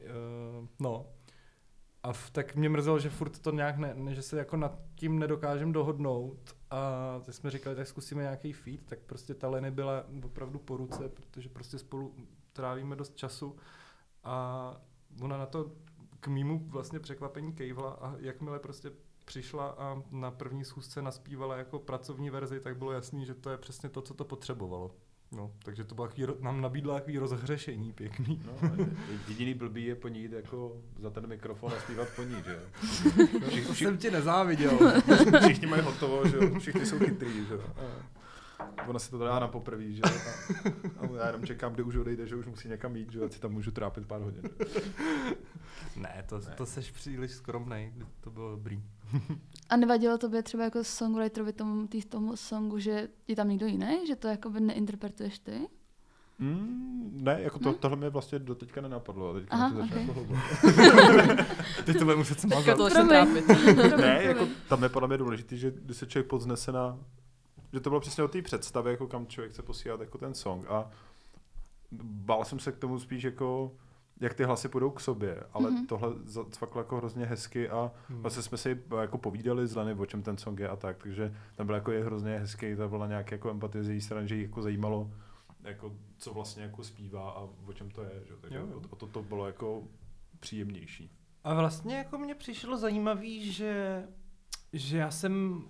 uh, 0.60 0.66
no. 0.80 1.06
A 2.02 2.12
v, 2.12 2.30
tak 2.30 2.54
mě 2.56 2.68
mrzelo, 2.68 2.98
že 2.98 3.10
furt 3.10 3.38
to 3.38 3.50
nějak 3.50 3.76
ne, 3.78 3.94
ne, 3.94 4.14
že 4.14 4.22
se 4.22 4.38
jako 4.38 4.56
nad 4.56 4.78
tím 4.94 5.18
nedokážem 5.18 5.72
dohodnout 5.72 6.56
a 6.70 7.20
tak 7.24 7.34
jsme 7.34 7.50
říkali, 7.50 7.76
tak 7.76 7.86
zkusíme 7.86 8.22
nějaký 8.22 8.52
feed, 8.52 8.86
tak 8.86 8.98
prostě 8.98 9.34
ta 9.34 9.48
Leny 9.48 9.70
byla 9.70 10.04
opravdu 10.24 10.58
po 10.58 10.76
ruce, 10.76 11.08
protože 11.08 11.48
prostě 11.48 11.78
spolu 11.78 12.14
trávíme 12.52 12.96
dost 12.96 13.16
času 13.16 13.56
a 14.24 14.76
ona 15.20 15.38
na 15.38 15.46
to 15.46 15.70
k 16.24 16.28
mýmu 16.28 16.64
vlastně 16.68 17.00
překvapení 17.00 17.52
kejvla 17.52 17.90
a 17.90 18.14
jakmile 18.18 18.58
prostě 18.58 18.90
přišla 19.24 19.68
a 19.78 20.02
na 20.10 20.30
první 20.30 20.64
schůzce 20.64 21.02
naspívala 21.02 21.56
jako 21.56 21.78
pracovní 21.78 22.30
verzi, 22.30 22.60
tak 22.60 22.76
bylo 22.76 22.92
jasný, 22.92 23.26
že 23.26 23.34
to 23.34 23.50
je 23.50 23.58
přesně 23.58 23.88
to, 23.88 24.02
co 24.02 24.14
to 24.14 24.24
potřebovalo. 24.24 24.90
No, 25.32 25.50
takže 25.64 25.84
to 25.84 25.94
bylo 25.94 26.06
takový, 26.06 26.26
ro- 26.26 26.40
nám 26.40 26.60
nabídla 26.60 26.94
takový 26.94 27.18
rozhřešení 27.18 27.92
pěkný. 27.92 28.42
No, 28.46 28.52
jediný 29.28 29.54
blbý 29.54 29.84
je 29.84 29.94
po 29.94 30.08
ní 30.08 30.20
jít 30.20 30.32
jako 30.32 30.76
za 30.98 31.10
ten 31.10 31.26
mikrofon 31.26 31.72
a 31.72 31.80
zpívat 31.80 32.08
po 32.16 32.22
ní, 32.22 32.36
že 32.44 32.52
jo. 32.52 32.60
No, 33.40 33.66
to 33.66 33.74
jsem 33.74 33.98
ti 33.98 34.10
nezáviděl. 34.10 34.78
Všichni 35.44 35.66
mají 35.66 35.82
hotovo, 35.82 36.28
že 36.28 36.36
jo, 36.36 36.58
všichni 36.58 36.86
jsou 36.86 36.98
chytrý, 36.98 37.46
že 37.46 37.54
jo. 37.54 37.60
Ona 38.86 38.98
si 38.98 39.10
to 39.10 39.18
dá 39.18 39.38
na 39.38 39.48
poprví, 39.48 39.94
že 39.94 40.02
jo. 40.06 40.18
A, 40.98 41.06
a 41.06 41.16
já 41.16 41.26
jenom 41.26 41.46
čekám, 41.46 41.72
kdy 41.72 41.82
už 41.82 41.96
odejde, 41.96 42.26
že 42.26 42.36
už 42.36 42.46
musí 42.46 42.68
někam 42.68 42.96
jít, 42.96 43.12
že 43.12 43.20
si 43.30 43.40
tam 43.40 43.52
můžu 43.52 43.70
trápit 43.70 44.06
pár 44.06 44.20
hodin. 44.20 44.42
ne, 45.96 46.24
to, 46.28 46.38
Ne. 46.38 46.54
to 46.56 46.66
seš 46.66 46.90
příliš 46.90 47.30
skromnej, 47.30 47.92
to 48.20 48.30
bylo 48.30 48.50
dobrý. 48.50 48.82
A 49.68 49.76
nevadilo 49.76 50.18
tobě 50.18 50.42
třeba 50.42 50.64
jako 50.64 50.84
songwriterovi 50.84 51.52
tomu, 51.52 51.86
tý, 51.86 52.02
tomu 52.02 52.36
songu, 52.36 52.78
že 52.78 53.08
je 53.28 53.36
tam 53.36 53.48
někdo 53.48 53.66
jiný? 53.66 54.06
Že 54.06 54.16
to 54.16 54.28
jakoby 54.28 54.60
neinterpretuješ 54.60 55.38
ty? 55.38 55.68
Mm, 56.38 57.10
ne, 57.22 57.38
jako 57.42 57.58
to, 57.58 57.68
Ne? 57.68 57.74
tohle 57.74 57.96
mě 57.96 58.08
vlastně 58.10 58.38
do 58.38 58.54
teďka 58.54 58.80
nenapadlo. 58.80 59.30
A 59.30 59.34
teďka 59.34 59.56
Aha, 59.56 59.70
to 59.70 59.76
začne 59.76 60.00
ok. 60.00 60.06
jako. 60.08 60.26
Teď 61.84 61.98
to 61.98 62.04
bude 62.04 62.16
muset 62.16 62.40
Teďka 62.40 62.56
smazat. 62.56 62.76
to 62.76 62.82
začne 62.90 63.04
Promiň. 63.04 63.44
trápit. 63.44 63.96
Ne, 63.96 64.18
jako 64.22 64.46
tam 64.68 64.82
je 64.82 64.88
podle 64.88 65.08
mě 65.08 65.18
důležité, 65.18 65.56
že 65.56 65.70
když 65.70 65.96
se 65.96 66.06
člověk 66.06 66.26
podznese 66.28 66.72
na, 66.72 66.98
že 67.74 67.80
to 67.80 67.90
bylo 67.90 68.00
přesně 68.00 68.24
o 68.24 68.28
té 68.28 68.42
představě, 68.42 68.90
jako 68.90 69.06
kam 69.06 69.26
člověk 69.26 69.52
chce 69.52 69.62
posílat 69.62 70.00
jako 70.00 70.18
ten 70.18 70.34
song 70.34 70.66
a 70.68 70.90
bál 72.02 72.44
jsem 72.44 72.58
se 72.58 72.72
k 72.72 72.76
tomu 72.78 72.98
spíš 72.98 73.22
jako, 73.24 73.72
jak 74.20 74.34
ty 74.34 74.44
hlasy 74.44 74.68
půjdou 74.68 74.90
k 74.90 75.00
sobě, 75.00 75.42
ale 75.52 75.70
Mhm. 75.70 75.82
mm-hmm. 75.82 75.86
tohle 75.88 76.08
zacvaklo 76.24 76.80
jako 76.80 76.96
hrozně 76.96 77.26
hezky 77.26 77.68
a 77.68 77.92
Hmm. 78.08 78.20
vlastně 78.22 78.42
jsme 78.42 78.58
si 78.58 78.82
jako 79.00 79.18
povídali 79.18 79.66
z 79.66 79.76
Leny, 79.76 79.94
o 79.94 80.06
čem 80.06 80.22
ten 80.22 80.36
song 80.36 80.60
je 80.60 80.68
a 80.68 80.76
tak, 80.76 80.96
takže 81.02 81.34
tam 81.56 81.66
byl 81.66 81.74
jako 81.74 81.92
je 81.92 82.04
hrozně 82.04 82.38
hezký, 82.38 82.76
to 82.76 82.88
byla 82.88 83.06
nějaké 83.06 83.34
jako 83.34 83.50
empatie 83.50 83.84
z 83.84 83.88
její 83.88 84.00
strany, 84.00 84.28
že 84.28 84.36
jí 84.36 84.42
jako 84.42 84.62
zajímalo, 84.62 85.10
jako, 85.62 85.92
co 86.18 86.34
vlastně 86.34 86.62
jako 86.62 86.84
zpívá 86.84 87.30
a 87.30 87.48
o 87.66 87.72
čem 87.72 87.90
to 87.90 88.02
je, 88.02 88.22
že? 88.28 88.34
takže 88.40 88.58
Jo, 88.58 88.66
jo. 88.70 88.76
o, 88.78 88.88
o 88.90 88.96
to 88.96 89.06
to 89.06 89.22
bylo 89.22 89.46
jako 89.46 89.82
příjemnější. 90.40 91.10
A 91.44 91.54
vlastně 91.54 91.96
jako 91.96 92.18
mně 92.18 92.34
přišlo 92.34 92.76
zajímavý, 92.76 93.52
že, 93.52 94.04
že 94.72 94.98
já 94.98 95.10
jsem 95.10 95.62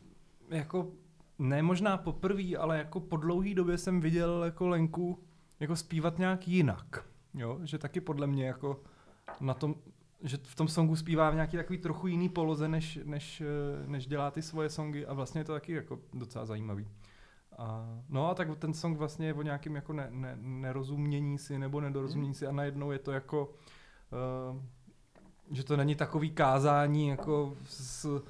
jako 0.50 0.90
ne 1.38 1.62
možná 1.62 1.96
poprvé, 1.96 2.56
ale 2.58 2.78
jako 2.78 3.00
po 3.00 3.16
dlouhý 3.16 3.54
době 3.54 3.78
jsem 3.78 4.00
viděl 4.00 4.44
jako 4.44 4.68
Lenku 4.68 5.22
jako 5.60 5.76
zpívat 5.76 6.18
nějak 6.18 6.48
jinak. 6.48 7.04
Jo? 7.34 7.58
Že 7.62 7.78
taky 7.78 8.00
podle 8.00 8.26
mě 8.26 8.46
jako 8.46 8.80
na 9.40 9.54
tom, 9.54 9.74
že 10.22 10.36
v 10.42 10.54
tom 10.54 10.68
songu 10.68 10.96
zpívá 10.96 11.30
v 11.30 11.34
nějaký 11.34 11.56
takový 11.56 11.78
trochu 11.78 12.06
jiný 12.06 12.28
poloze, 12.28 12.68
než, 12.68 12.98
než, 13.04 13.40
eh, 13.40 13.86
než 13.86 14.06
dělá 14.06 14.30
ty 14.30 14.42
svoje 14.42 14.70
songy 14.70 15.06
a 15.06 15.12
vlastně 15.12 15.40
je 15.40 15.44
to 15.44 15.52
taky 15.52 15.72
jako 15.72 15.98
docela 16.14 16.46
zajímavý. 16.46 16.88
A, 17.58 17.98
no 18.08 18.30
a 18.30 18.34
tak 18.34 18.58
ten 18.58 18.74
song 18.74 18.98
vlastně 18.98 19.26
je 19.26 19.34
o 19.34 19.42
nějakém 19.42 19.74
jako 19.74 19.92
ne, 19.92 20.08
ne, 20.10 20.36
nerozumění 20.40 21.38
si 21.38 21.58
nebo 21.58 21.80
nedorozumění 21.80 22.34
si 22.34 22.46
a 22.46 22.52
najednou 22.52 22.90
je 22.90 22.98
to 22.98 23.12
jako 23.12 23.54
uh, 24.52 24.60
že 25.50 25.64
to 25.64 25.76
není 25.76 25.94
takový 25.94 26.30
kázání 26.30 27.08
jako 27.08 27.56
s 27.64 28.22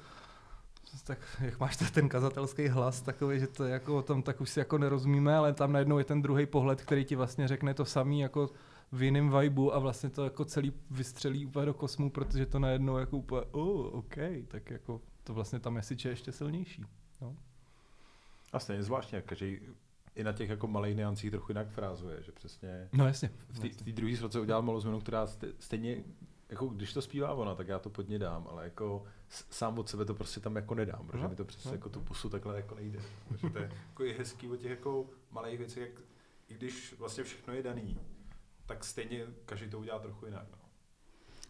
tak, 1.03 1.19
jak 1.41 1.59
máš 1.59 1.77
te- 1.77 1.85
ten 1.91 2.09
kazatelský 2.09 2.67
hlas 2.67 3.01
takový, 3.01 3.39
že 3.39 3.47
to 3.47 3.63
jako 3.63 3.97
o 3.97 4.01
tom 4.01 4.23
tak 4.23 4.41
už 4.41 4.49
si 4.49 4.59
jako 4.59 4.77
nerozumíme, 4.77 5.35
ale 5.35 5.53
tam 5.53 5.71
najednou 5.71 5.97
je 5.97 6.03
ten 6.03 6.21
druhý 6.21 6.45
pohled, 6.45 6.81
který 6.81 7.05
ti 7.05 7.15
vlastně 7.15 7.47
řekne 7.47 7.73
to 7.73 7.85
samý 7.85 8.19
jako 8.19 8.49
v 8.91 9.03
jiném 9.03 9.39
vibu 9.39 9.75
a 9.75 9.79
vlastně 9.79 10.09
to 10.09 10.23
jako 10.23 10.45
celý 10.45 10.73
vystřelí 10.91 11.45
úplně 11.45 11.65
do 11.65 11.73
kosmu, 11.73 12.09
protože 12.09 12.45
to 12.45 12.59
najednou 12.59 12.97
jako 12.97 13.17
úplně, 13.17 13.41
oh, 13.51 13.95
OK, 13.95 14.15
tak 14.47 14.69
jako 14.69 15.01
to 15.23 15.33
vlastně 15.33 15.59
ta 15.59 15.69
message 15.69 16.09
je 16.09 16.11
ještě 16.13 16.31
silnější. 16.31 16.83
No. 17.21 17.35
A 18.53 18.59
stejně 18.59 18.83
zvláštně, 18.83 19.21
každý 19.21 19.59
i 20.15 20.23
na 20.23 20.33
těch 20.33 20.49
jako 20.49 20.67
malých 20.67 20.95
niancích 20.95 21.31
trochu 21.31 21.51
jinak 21.51 21.67
frázuje, 21.69 22.23
že 22.23 22.31
přesně 22.31 22.89
no 22.93 23.07
jasně. 23.07 23.29
v 23.49 23.59
té- 23.59 23.91
druhé 23.91 24.17
sloce 24.17 24.39
udělal 24.39 24.61
malou 24.61 24.79
změnu, 24.79 24.99
která 24.99 25.25
ste- 25.25 25.53
stejně, 25.59 26.03
jako 26.49 26.67
když 26.67 26.93
to 26.93 27.01
zpívá 27.01 27.33
ona, 27.33 27.55
tak 27.55 27.67
já 27.67 27.79
to 27.79 27.89
pod 27.89 28.09
ní 28.09 28.19
dám, 28.19 28.47
ale 28.49 28.63
jako 28.63 29.03
sám 29.29 29.79
od 29.79 29.89
sebe 29.89 30.05
to 30.05 30.13
prostě 30.13 30.39
tam 30.39 30.55
jako 30.55 30.75
nedám, 30.75 31.07
protože 31.07 31.27
mi 31.27 31.35
to 31.35 31.45
přesně 31.45 31.71
no. 31.71 31.75
jako 31.75 31.89
tu 31.89 32.01
pusu 32.01 32.29
takhle 32.29 32.55
jako 32.55 32.75
nejde. 32.75 32.99
Takže 33.29 33.49
to 33.49 33.57
je 33.57 33.71
jako 33.89 34.03
je 34.03 34.13
hezký 34.13 34.49
o 34.49 34.55
těch 34.55 34.71
jako 34.71 35.05
malých 35.31 35.57
věcech, 35.57 35.81
jak, 35.89 36.01
i 36.47 36.53
když 36.53 36.95
vlastně 36.99 37.23
všechno 37.23 37.53
je 37.53 37.63
daný, 37.63 37.99
tak 38.65 38.83
stejně 38.83 39.25
každý 39.45 39.69
to 39.69 39.79
udělá 39.79 39.99
trochu 39.99 40.25
jinak. 40.25 40.47
No. 40.51 40.57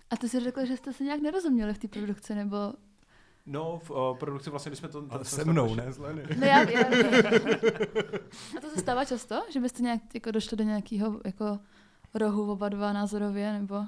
A 0.10 0.18
ty 0.18 0.30
jsi 0.30 0.40
řekl, 0.40 0.66
že 0.66 0.78
jste 0.78 0.94
se 0.94 1.04
nějak 1.04 1.22
nerozuměli 1.22 1.74
v 1.74 1.78
té 1.78 1.88
produkci, 1.88 2.36
nebo... 2.36 2.74
No, 3.46 3.80
v 3.84 3.92
uh, 3.92 4.18
produkci 4.18 4.50
vlastně, 4.50 4.70
když 4.70 4.80
jsme 4.80 4.88
to... 4.88 5.06
Ale 5.10 5.26
se 5.26 5.46
to 5.46 5.52
mnou, 5.52 5.76
ne 5.76 5.94
s 5.94 5.98
Leny. 5.98 6.24
No 6.38 6.48
já, 6.48 6.70
já, 6.70 6.84
A 8.58 8.62
to 8.62 8.70
se 8.70 8.80
stává 8.80 9.06
často? 9.06 9.42
Že 9.52 9.60
byste 9.60 9.84
nějak 9.84 10.02
jako 10.14 10.32
došli 10.32 10.58
do 10.58 10.64
nějakého 10.64 11.22
jako 11.26 11.60
rohu 12.14 12.52
oba 12.52 12.70
dva 12.70 12.94
názorově, 12.94 13.54
nebo... 13.54 13.86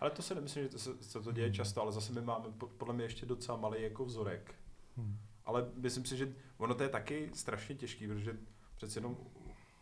Ale 0.00 0.10
to 0.10 0.22
se 0.22 0.34
nemyslím, 0.34 0.62
že 0.62 0.68
to 0.68 0.78
se, 0.78 0.90
se 1.00 1.20
to 1.20 1.32
děje 1.32 1.52
často, 1.52 1.82
ale 1.82 1.92
zase 1.92 2.12
my 2.12 2.22
máme 2.22 2.44
po- 2.58 2.66
podle 2.66 2.94
mě 2.94 3.04
ještě 3.04 3.26
docela 3.26 3.58
malý 3.58 3.82
jako 3.82 4.04
vzorek. 4.04 4.54
Hmm. 4.96 5.18
Ale 5.44 5.70
myslím 5.74 6.04
si, 6.04 6.16
že 6.16 6.34
ono 6.56 6.74
to 6.74 6.82
je 6.82 6.88
taky 6.88 7.30
strašně 7.34 7.74
těžký, 7.74 8.08
protože 8.08 8.38
přece 8.76 8.98
jenom 8.98 9.16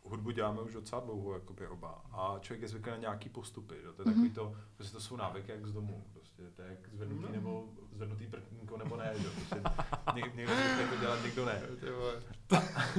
hudbu 0.04 0.30
děláme 0.30 0.60
už 0.60 0.72
docela 0.72 1.00
dlouho, 1.00 1.34
jakoby 1.34 1.68
oba. 1.68 2.04
A 2.12 2.38
člověk 2.38 2.62
je 2.62 2.68
zvyklý 2.68 2.90
na 2.90 2.96
nějaký 2.96 3.28
postupy. 3.28 3.74
Že? 3.74 3.92
To 3.92 4.02
je 4.02 4.04
takový 4.04 4.30
to, 4.30 4.56
prostě 4.76 4.92
to 4.92 5.00
jsou 5.00 5.16
návyky 5.16 5.52
jak 5.52 5.66
z 5.66 5.72
domu. 5.72 6.04
Prostě 6.42 6.56
to 6.56 6.62
je 6.62 6.68
jak 6.70 6.88
zvednutý 6.92 7.32
nebo 7.32 7.64
zvednutý 7.92 8.26
prkínko 8.26 8.76
nebo 8.76 8.96
ne. 8.96 9.12
Že? 9.16 9.28
Prostě 9.28 9.62
něk, 10.14 10.34
někdo 10.34 10.52
si 10.52 10.82
jako 10.82 10.96
dělat, 11.00 11.24
někdo 11.24 11.44
ne. 11.44 11.62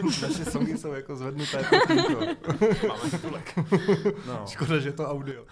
Naše 0.21 0.45
songy 0.45 0.77
jsou 0.77 0.91
jako 0.91 1.15
zvednuté 1.15 1.63
prkínko. 1.69 2.19
Máme 2.87 3.09
titulek. 3.11 3.55
No. 4.27 4.45
Škoda, 4.47 4.79
že 4.79 4.89
je 4.89 4.93
to 4.93 5.09
audio. 5.09 5.45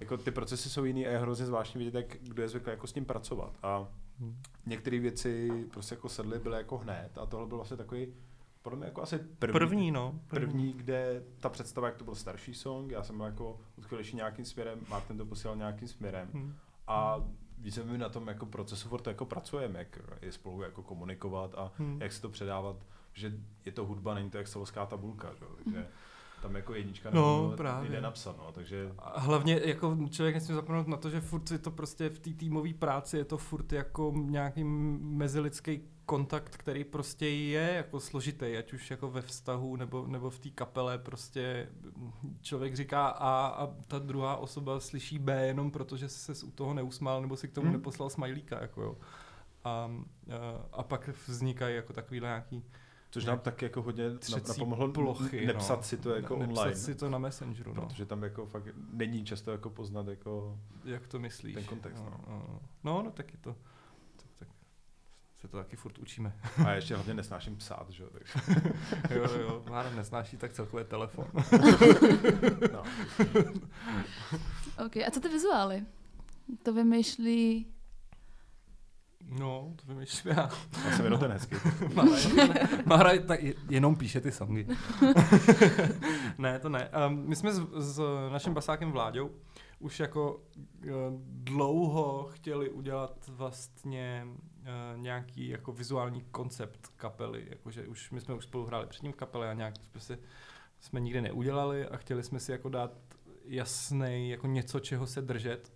Jako 0.00 0.16
ty 0.16 0.30
procesy 0.30 0.70
jsou 0.70 0.84
jiný 0.84 1.06
a 1.06 1.10
je 1.10 1.18
hrozně 1.18 1.46
zvláštní 1.46 1.78
vidět, 1.78 1.94
jak 1.94 2.16
kdo 2.20 2.42
je 2.42 2.48
zvyklý 2.48 2.70
jako 2.70 2.86
s 2.86 2.94
ním 2.94 3.04
pracovat. 3.04 3.52
A 3.62 3.88
některé 4.66 4.98
věci 4.98 5.50
prostě 5.70 5.94
jako 5.94 6.08
sedly, 6.08 6.38
byly 6.38 6.56
jako 6.56 6.78
hned 6.78 7.10
a 7.18 7.26
tohle 7.26 7.46
byl 7.46 7.56
vlastně 7.56 7.76
takový 7.76 8.14
podle 8.66 8.76
mě 8.76 8.86
jako 8.86 9.02
asi 9.02 9.18
první, 9.18 9.52
První, 9.52 9.90
no. 9.90 10.20
první, 10.28 10.72
kde 10.72 11.22
ta 11.40 11.48
představa, 11.48 11.86
jak 11.86 11.96
to 11.96 12.04
byl 12.04 12.14
starší 12.14 12.54
song, 12.54 12.90
já 12.90 13.02
jsem 13.02 13.16
byl 13.16 13.26
jako 13.26 13.58
odchylejší 13.78 14.16
nějakým 14.16 14.44
směrem, 14.44 14.78
Martin 14.88 15.18
to 15.18 15.26
posílal 15.26 15.56
nějakým 15.56 15.88
směrem 15.88 16.28
Hm. 16.34 16.54
a 16.86 17.24
více 17.58 17.84
my 17.84 17.98
na 17.98 18.08
tom 18.08 18.28
jako 18.28 18.46
procesu 18.46 18.88
furt 18.88 19.06
jako 19.06 19.24
pracujeme, 19.26 19.78
jak 19.78 19.98
je 20.22 20.32
spolu 20.32 20.62
jako 20.62 20.82
komunikovat 20.82 21.54
a 21.54 21.72
Hm. 21.78 21.98
jak 22.02 22.12
se 22.12 22.22
to 22.22 22.28
předávat, 22.28 22.76
že 23.12 23.32
je 23.64 23.72
to 23.72 23.86
hudba, 23.86 24.14
není 24.14 24.30
to 24.30 24.38
excelovská 24.38 24.86
tabulka, 24.86 25.28
že? 25.38 25.44
jo, 25.44 25.50
takže 25.64 25.86
tam 26.42 26.54
jako 26.56 26.74
jednička 26.74 27.10
No, 27.10 27.52
právě. 27.56 27.90
jde 27.90 28.00
napsat, 28.00 28.36
no, 28.38 28.52
takže 28.52 28.92
A 28.98 29.20
hlavně 29.20 29.60
jako 29.64 29.96
člověk 30.10 30.34
nesmí 30.34 30.54
zapomenout 30.54 30.88
na 30.88 30.96
to, 30.96 31.10
že 31.10 31.20
furt 31.20 31.50
je 31.50 31.58
to 31.58 31.70
prostě 31.70 32.08
v 32.08 32.18
té 32.18 32.30
týmové 32.30 32.74
práci 32.74 33.16
je 33.16 33.24
to 33.24 33.38
furt 33.38 33.72
jako 33.72 34.12
nějaký 34.16 34.64
mezilidský 34.64 35.80
kontakt, 36.06 36.56
který 36.56 36.84
prostě 36.84 37.28
je 37.28 37.72
jako 37.76 38.00
složitý, 38.00 38.56
ať 38.56 38.72
už 38.72 38.90
jako 38.90 39.10
ve 39.10 39.22
vztahu 39.22 39.76
nebo, 39.76 40.06
nebo 40.06 40.30
v 40.30 40.38
té 40.38 40.50
kapele 40.50 40.98
prostě 40.98 41.68
člověk 42.40 42.76
říká 42.76 43.08
A 43.08 43.46
a 43.46 43.66
ta 43.88 43.98
druhá 43.98 44.36
osoba 44.36 44.80
slyší 44.80 45.18
B 45.18 45.46
jenom 45.46 45.70
proto, 45.70 45.96
že 45.96 46.08
se 46.08 46.46
u 46.46 46.50
toho 46.50 46.74
neusmál 46.74 47.20
nebo 47.22 47.36
si 47.36 47.48
k 47.48 47.52
tomu 47.52 47.64
Hmm. 47.66 47.72
neposlal 47.76 48.10
smajlíka, 48.10 48.62
jako 48.62 48.82
jo. 48.82 48.96
A, 49.64 49.70
a, 49.70 49.90
a 50.72 50.82
pak 50.82 51.10
vznikají 51.26 51.76
jako 51.76 51.92
takovýhle 51.92 52.28
nějaký 52.28 52.64
Což 53.10 53.24
nám 53.24 53.38
tak 53.38 53.62
jako 53.62 53.82
hodně 53.82 54.04
napomohlo 54.48 54.88
plochy, 54.88 55.46
nepsat 55.46 55.78
no. 55.78 55.82
si 55.82 55.96
to 55.96 56.10
jako 56.14 56.36
nepsat 56.36 56.58
online. 56.58 56.76
si 56.76 56.94
to 56.94 57.10
na 57.10 57.18
Messengeru, 57.18 57.74
no. 57.74 57.82
Protože 57.86 58.06
tam 58.06 58.22
jako 58.22 58.46
fakt 58.46 58.68
není 58.92 59.24
často 59.24 59.50
jako 59.50 59.70
poznat 59.70 60.08
jako... 60.08 60.58
Jak 60.84 61.06
to 61.06 61.18
myslíš? 61.18 61.54
Ten 61.54 61.64
kontext, 61.64 62.04
No, 62.04 62.10
no. 62.10 62.20
no, 62.28 62.60
no, 62.84 63.02
no 63.02 63.10
tak 63.10 63.32
je 63.32 63.38
to. 63.38 63.56
Se 65.46 65.50
to 65.50 65.56
taky 65.56 65.76
furt 65.76 65.98
učíme. 65.98 66.32
A 66.66 66.70
ještě 66.70 66.94
hlavně 66.94 67.14
nesnáším 67.14 67.56
psát, 67.56 67.90
že 67.90 68.02
jo, 68.02 68.08
takže... 68.12 68.32
jo, 69.14 69.40
jo, 69.40 69.64
Mára 69.70 69.90
nesnáší, 69.90 70.36
tak 70.36 70.52
celkově 70.52 70.84
telefon. 70.84 71.26
No. 72.72 72.82
OK, 74.86 74.96
a 74.96 75.10
co 75.10 75.20
ty 75.20 75.28
vizuály? 75.28 75.84
To 76.62 76.72
vymýšlí... 76.72 77.66
No, 79.38 79.74
to 79.76 79.86
vymýšlím 79.86 80.34
já. 80.36 80.50
Já 80.84 80.96
jsem 80.96 81.04
jenom 81.04 81.20
ten 81.20 81.30
hezký. 81.32 81.56
Mára, 82.86 83.10
jenom 83.68 83.96
píše 83.96 84.20
ty 84.20 84.32
songy. 84.32 84.66
ne, 86.38 86.58
to 86.58 86.68
ne. 86.68 86.90
Um, 87.08 87.28
my 87.28 87.36
jsme 87.36 87.52
s, 87.52 87.60
s 87.76 88.00
naším 88.32 88.54
basákem 88.54 88.92
Vláďou 88.92 89.30
už 89.78 90.00
jako 90.00 90.34
uh, 90.34 90.90
dlouho 91.18 92.28
chtěli 92.32 92.70
udělat 92.70 93.28
vlastně 93.28 94.26
nějaký 94.96 95.48
jako 95.48 95.72
vizuální 95.72 96.24
koncept 96.30 96.86
kapely, 96.96 97.46
jakože 97.50 97.86
už 97.86 98.10
my 98.10 98.20
jsme 98.20 98.34
už 98.34 98.44
spolu 98.44 98.66
hráli 98.66 98.86
předtím 98.86 99.12
v 99.12 99.16
kapele 99.16 99.50
a 99.50 99.54
nějak 99.54 99.74
prostě 99.92 100.18
jsme 100.80 101.00
nikdy 101.00 101.20
neudělali 101.20 101.86
a 101.86 101.96
chtěli 101.96 102.22
jsme 102.22 102.40
si 102.40 102.52
jako 102.52 102.68
dát 102.68 102.92
jasný 103.44 104.30
jako 104.30 104.46
něco, 104.46 104.80
čeho 104.80 105.06
se 105.06 105.22
držet. 105.22 105.72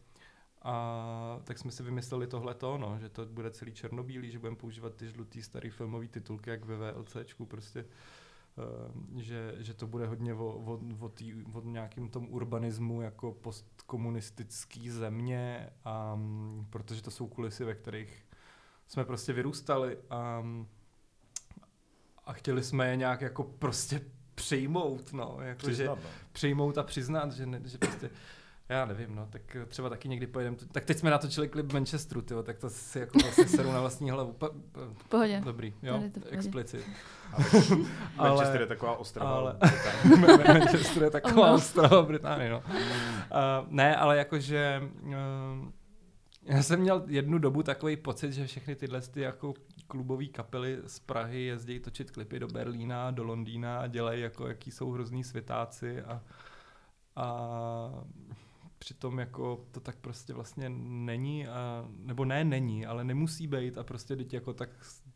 A 0.63 1.41
tak 1.45 1.59
jsme 1.59 1.71
si 1.71 1.83
vymysleli 1.83 2.27
tohleto, 2.27 2.79
no, 2.79 2.99
že 2.99 3.09
to 3.09 3.27
bude 3.27 3.51
celý 3.51 3.73
černobílý, 3.73 4.31
že 4.31 4.39
budeme 4.39 4.57
používat 4.57 4.95
ty 4.95 5.09
žlutý 5.09 5.43
starý 5.43 5.71
filmový 5.71 6.09
titulky, 6.09 6.51
jak 6.51 6.65
ve 6.65 6.77
VLCčku, 6.77 7.47
prostě, 7.47 7.85
uh, 9.05 9.21
že, 9.21 9.55
že 9.59 9.75
to 9.75 9.87
bude 9.87 10.07
hodně 10.07 10.35
o, 10.35 10.47
o, 10.47 10.81
o, 11.01 11.09
tý, 11.09 11.35
o 11.53 11.61
nějakým 11.61 12.09
tom 12.09 12.27
urbanismu 12.31 13.03
jako 13.03 13.33
postkomunistický 13.33 14.91
země, 14.91 15.71
a, 15.85 16.15
mm, 16.15 16.67
protože 16.71 17.03
to 17.03 17.11
jsou 17.11 17.27
kulisy, 17.27 17.65
ve 17.65 17.75
kterých 17.75 18.25
jsme 18.91 19.05
prostě 19.05 19.33
vyrůstali 19.33 19.99
a, 20.11 20.43
a 22.27 22.33
chtěli 22.33 22.63
jsme 22.63 22.89
je 22.91 22.97
nějak 22.97 23.21
jako 23.21 23.45
prostě 23.45 24.01
přijmout, 24.35 25.13
no, 25.13 25.37
jakože 25.41 25.73
Přiznat, 25.73 25.99
no. 26.05 26.11
přijmout 26.33 26.79
a 26.79 26.83
přiznat, 26.83 27.33
že, 27.33 27.47
ne, 27.47 27.61
že 27.65 27.79
prostě 27.79 28.11
já 28.69 28.85
nevím, 28.85 29.15
no, 29.15 29.27
tak 29.31 29.57
třeba 29.69 29.89
taky 29.89 30.09
někdy 30.09 30.27
pojedeme. 30.27 30.57
Tak 30.73 30.85
teď 30.85 30.99
jsme 30.99 31.11
natočili 31.11 31.49
klip 31.49 31.73
Manchesteru, 31.73 32.23
tyjo, 32.23 32.43
tak 32.43 32.59
to 32.59 32.71
si 32.71 32.99
jako 32.99 33.19
vlastně 33.19 33.49
seru 33.49 33.73
na 33.73 33.81
vlastní 33.81 34.11
hlavu. 34.11 34.33
Pa, 34.33 34.49
pa, 34.49 34.81
V 34.99 35.09
pohodě. 35.09 35.41
dobrý, 35.45 35.75
jo, 35.83 36.03
explicit. 36.31 36.85
Manchester 38.17 38.61
je 38.61 38.67
taková 38.67 38.97
ostrava. 38.97 39.31
ale- 39.37 39.57
Ale... 39.61 40.39
Manchester 40.59 41.03
je 41.03 41.11
taková 41.11 41.51
ostrava 41.53 42.03
Británie, 42.03 42.51
no. 42.51 42.59
Uh, 42.59 43.67
ne, 43.69 43.97
ale 43.97 44.17
jakože 44.19 44.83
uh, 45.03 45.13
já 46.51 46.63
jsem 46.63 46.81
měl 46.81 47.05
jednu 47.07 47.39
dobu 47.39 47.63
takový 47.63 47.97
pocit, 47.97 48.33
že 48.33 48.47
všechny 48.47 48.77
tyhle 48.77 49.01
ty 49.01 49.21
jako 49.21 49.55
klubové 49.87 50.27
kapely 50.27 50.79
z 50.87 50.99
Prahy 50.99 51.43
jezdí 51.43 51.81
točit 51.81 52.11
klipy 52.11 52.39
do 52.39 52.49
Berlína, 52.49 53.11
do 53.11 53.25
Londýna 53.25 53.81
a 53.81 53.87
dělají 53.87 54.23
jako 54.23 54.47
jaký 54.49 54.71
jsou 54.71 54.91
hrozný 54.91 55.25
světáci 55.25 56.03
a, 56.03 56.23
a 57.17 58.05
přitom 58.81 59.19
jako 59.19 59.65
to 59.71 59.81
tak 59.81 59.97
prostě 59.97 60.33
vlastně 60.33 60.69
není, 60.69 61.47
a, 61.47 61.89
nebo 61.97 62.25
ne 62.25 62.45
není, 62.45 62.87
ale 62.87 63.05
nemusí 63.05 63.47
být 63.47 63.79
a 63.79 63.85
prostě 63.85 64.17
teď 64.17 64.35
jako 64.35 64.53
tak 64.55 64.71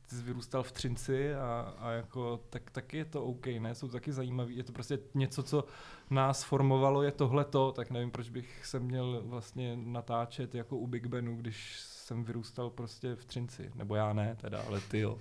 jsi 0.08 0.22
vyrůstal 0.22 0.62
v 0.62 0.72
Třinci 0.72 1.34
a, 1.34 1.74
a 1.78 1.90
jako 1.90 2.40
tak, 2.50 2.70
taky 2.70 2.96
je 2.96 3.04
to 3.04 3.24
OK, 3.24 3.46
ne, 3.46 3.74
jsou 3.74 3.88
taky 3.88 4.12
zajímavý, 4.12 4.56
je 4.56 4.62
to 4.62 4.72
prostě 4.72 4.98
něco, 5.14 5.42
co 5.42 5.64
nás 6.10 6.44
formovalo, 6.44 7.02
je 7.02 7.12
tohleto, 7.12 7.72
tak 7.72 7.90
nevím, 7.90 8.10
proč 8.10 8.28
bych 8.30 8.66
se 8.66 8.80
měl 8.80 9.22
vlastně 9.24 9.76
natáčet 9.76 10.54
jako 10.54 10.76
u 10.76 10.86
Big 10.86 11.06
Benu, 11.06 11.36
když 11.36 11.93
jsem 12.04 12.24
vyrůstal 12.24 12.70
prostě 12.70 13.14
v 13.14 13.24
Třinci, 13.24 13.70
nebo 13.74 13.94
já 13.94 14.12
ne 14.12 14.36
teda, 14.40 14.62
ale 14.68 14.80
ty 14.90 14.98
jo. 15.00 15.18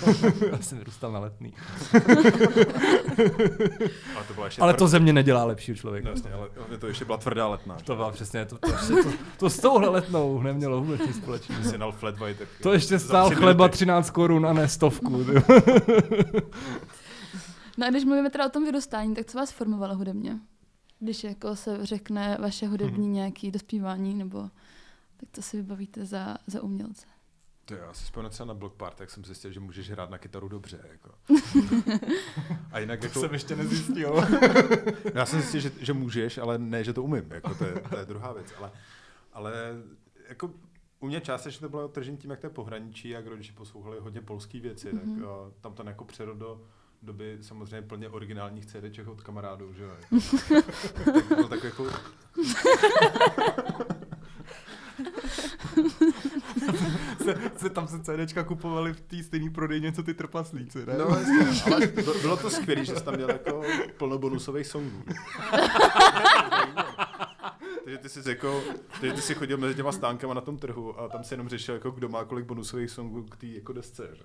já 0.50 0.58
jsem 0.58 0.78
vyrůstal 0.78 1.12
na 1.12 1.18
letný. 1.18 1.52
ale 4.16 4.24
to 4.28 4.34
byla 4.34 4.46
ještě 4.46 4.62
Ale 4.62 4.74
to 4.74 4.88
ze 4.88 4.98
mě 5.00 5.12
nedělá 5.12 5.44
lepšího 5.44 5.76
člověka. 5.76 6.08
No, 6.08 6.10
jasně, 6.10 6.32
ale 6.32 6.48
to 6.78 6.86
ještě 6.86 7.04
byla 7.04 7.18
tvrdá 7.18 7.48
letná. 7.48 7.76
To 7.84 7.96
byla 7.96 8.10
přesně, 8.12 8.44
to, 8.46 8.58
to, 8.58 8.68
to, 8.72 9.02
to, 9.02 9.10
to 9.38 9.50
s 9.50 9.60
touhle 9.60 9.88
letnou 9.88 10.42
nemělo 10.42 10.80
vůbec 10.80 11.00
nic 11.06 11.16
společného. 11.16 11.64
Jsi 11.64 11.78
nal 11.78 11.92
flat 11.92 12.18
white. 12.18 12.38
tak- 12.38 12.48
To 12.62 12.72
ještě 12.72 12.98
stál 12.98 13.30
chleba 13.30 13.64
minuty. 13.64 13.72
13 13.76 14.10
korun 14.10 14.46
a 14.46 14.52
ne 14.52 14.68
stovku. 14.68 15.24
No 17.78 17.86
a 17.86 17.90
když 17.90 18.04
mluvíme 18.04 18.30
teda 18.30 18.46
o 18.46 18.50
tom 18.50 18.64
vyrůstání, 18.64 19.14
tak 19.14 19.26
co 19.26 19.38
vás 19.38 19.50
formovalo 19.52 19.96
hudebně? 19.96 20.38
Když 20.98 21.24
jako 21.24 21.56
se 21.56 21.86
řekne 21.86 22.36
vaše 22.40 22.66
hudební 22.66 23.08
nějaký 23.08 23.50
dospívání, 23.50 24.14
nebo 24.14 24.48
tak 25.16 25.28
co 25.32 25.42
si 25.42 25.56
vybavíte 25.56 26.04
za, 26.04 26.36
za 26.46 26.62
umělce? 26.62 27.06
To 27.64 27.74
já 27.74 27.92
si 27.94 28.04
vzpomínám 28.04 28.30
třeba 28.30 28.46
na 28.46 28.54
Block 28.54 28.76
Party, 28.76 29.02
jak 29.02 29.10
jsem 29.10 29.24
zjistil, 29.24 29.52
že 29.52 29.60
můžeš 29.60 29.90
hrát 29.90 30.10
na 30.10 30.18
kytaru 30.18 30.48
dobře. 30.48 30.80
Jako. 30.90 31.10
A 32.72 32.78
jinak 32.78 33.00
To 33.00 33.06
jako, 33.06 33.20
jsem 33.20 33.32
ještě 33.32 33.56
nezjistil. 33.56 34.14
já 35.14 35.26
jsem 35.26 35.40
zjistil, 35.40 35.60
že, 35.60 35.70
že 35.80 35.92
můžeš, 35.92 36.38
ale 36.38 36.58
ne, 36.58 36.84
že 36.84 36.92
to 36.92 37.02
umím. 37.02 37.30
Jako, 37.30 37.54
to, 37.54 37.64
je, 37.64 37.74
to 37.90 37.98
je 37.98 38.04
druhá 38.04 38.32
věc. 38.32 38.46
Ale, 38.58 38.72
ale 39.32 39.52
jako 40.28 40.50
u 41.00 41.06
mě 41.06 41.20
částečně 41.20 41.60
to 41.60 41.68
bylo 41.68 41.88
tržení 41.88 42.16
tím, 42.16 42.30
jak 42.30 42.40
to 42.40 42.46
je 42.46 42.50
pohraničí, 42.50 43.08
jak 43.08 43.26
rodiče 43.26 43.52
poslouchali 43.52 43.98
hodně 44.00 44.20
polské 44.20 44.60
věci, 44.60 44.92
mm-hmm. 44.92 44.98
tak 44.98 45.08
uh, 45.08 45.52
tam 45.60 45.74
to 45.74 45.82
jako 45.88 46.04
přerod 46.04 46.38
do 46.38 46.60
doby 47.02 47.38
samozřejmě 47.40 47.88
plně 47.88 48.08
originálních 48.08 48.66
CDček 48.66 49.08
od 49.08 49.22
kamarádů, 49.22 49.72
že 49.72 49.82
jo. 49.82 49.90
Jako, 49.90 50.62
tak, 51.12 51.30
no, 51.30 51.48
tak 51.48 51.64
jako, 51.64 51.86
se, 57.34 57.50
se, 57.56 57.70
tam 57.70 57.88
se 57.88 58.00
CDčka 58.02 58.44
kupovali 58.44 58.92
v 58.92 59.00
té 59.00 59.22
stejné 59.22 59.50
prodejně, 59.50 59.92
co 59.92 60.02
ty 60.02 60.14
trpaslíci, 60.14 60.86
ne? 60.86 60.94
no, 60.98 61.04
jasně, 61.16 61.72
ale 61.74 61.86
bylo, 61.86 62.36
to 62.36 62.50
skvělé, 62.50 62.84
že 62.84 62.96
jsi 62.96 63.04
tam 63.04 63.14
měl 63.14 63.28
jako 63.28 63.62
plno 63.96 64.18
bonusových 64.18 64.66
songů. 64.66 65.02
Takže 67.84 67.98
ty 67.98 68.08
jsi 68.08 68.28
jako, 68.28 68.62
takže 69.00 69.12
ty 69.14 69.22
jsi 69.22 69.34
chodil 69.34 69.58
mezi 69.58 69.74
těma 69.74 69.92
stánkama 69.92 70.34
na 70.34 70.40
tom 70.40 70.58
trhu 70.58 71.00
a 71.00 71.08
tam 71.08 71.24
si 71.24 71.34
jenom 71.34 71.48
řešil, 71.48 71.74
jako 71.74 71.90
kdo 71.90 72.08
má 72.08 72.24
kolik 72.24 72.46
bonusových 72.46 72.90
songů 72.90 73.22
k 73.22 73.36
té 73.36 73.46
jako 73.46 73.72
desce. 73.72 74.08
Že? 74.14 74.22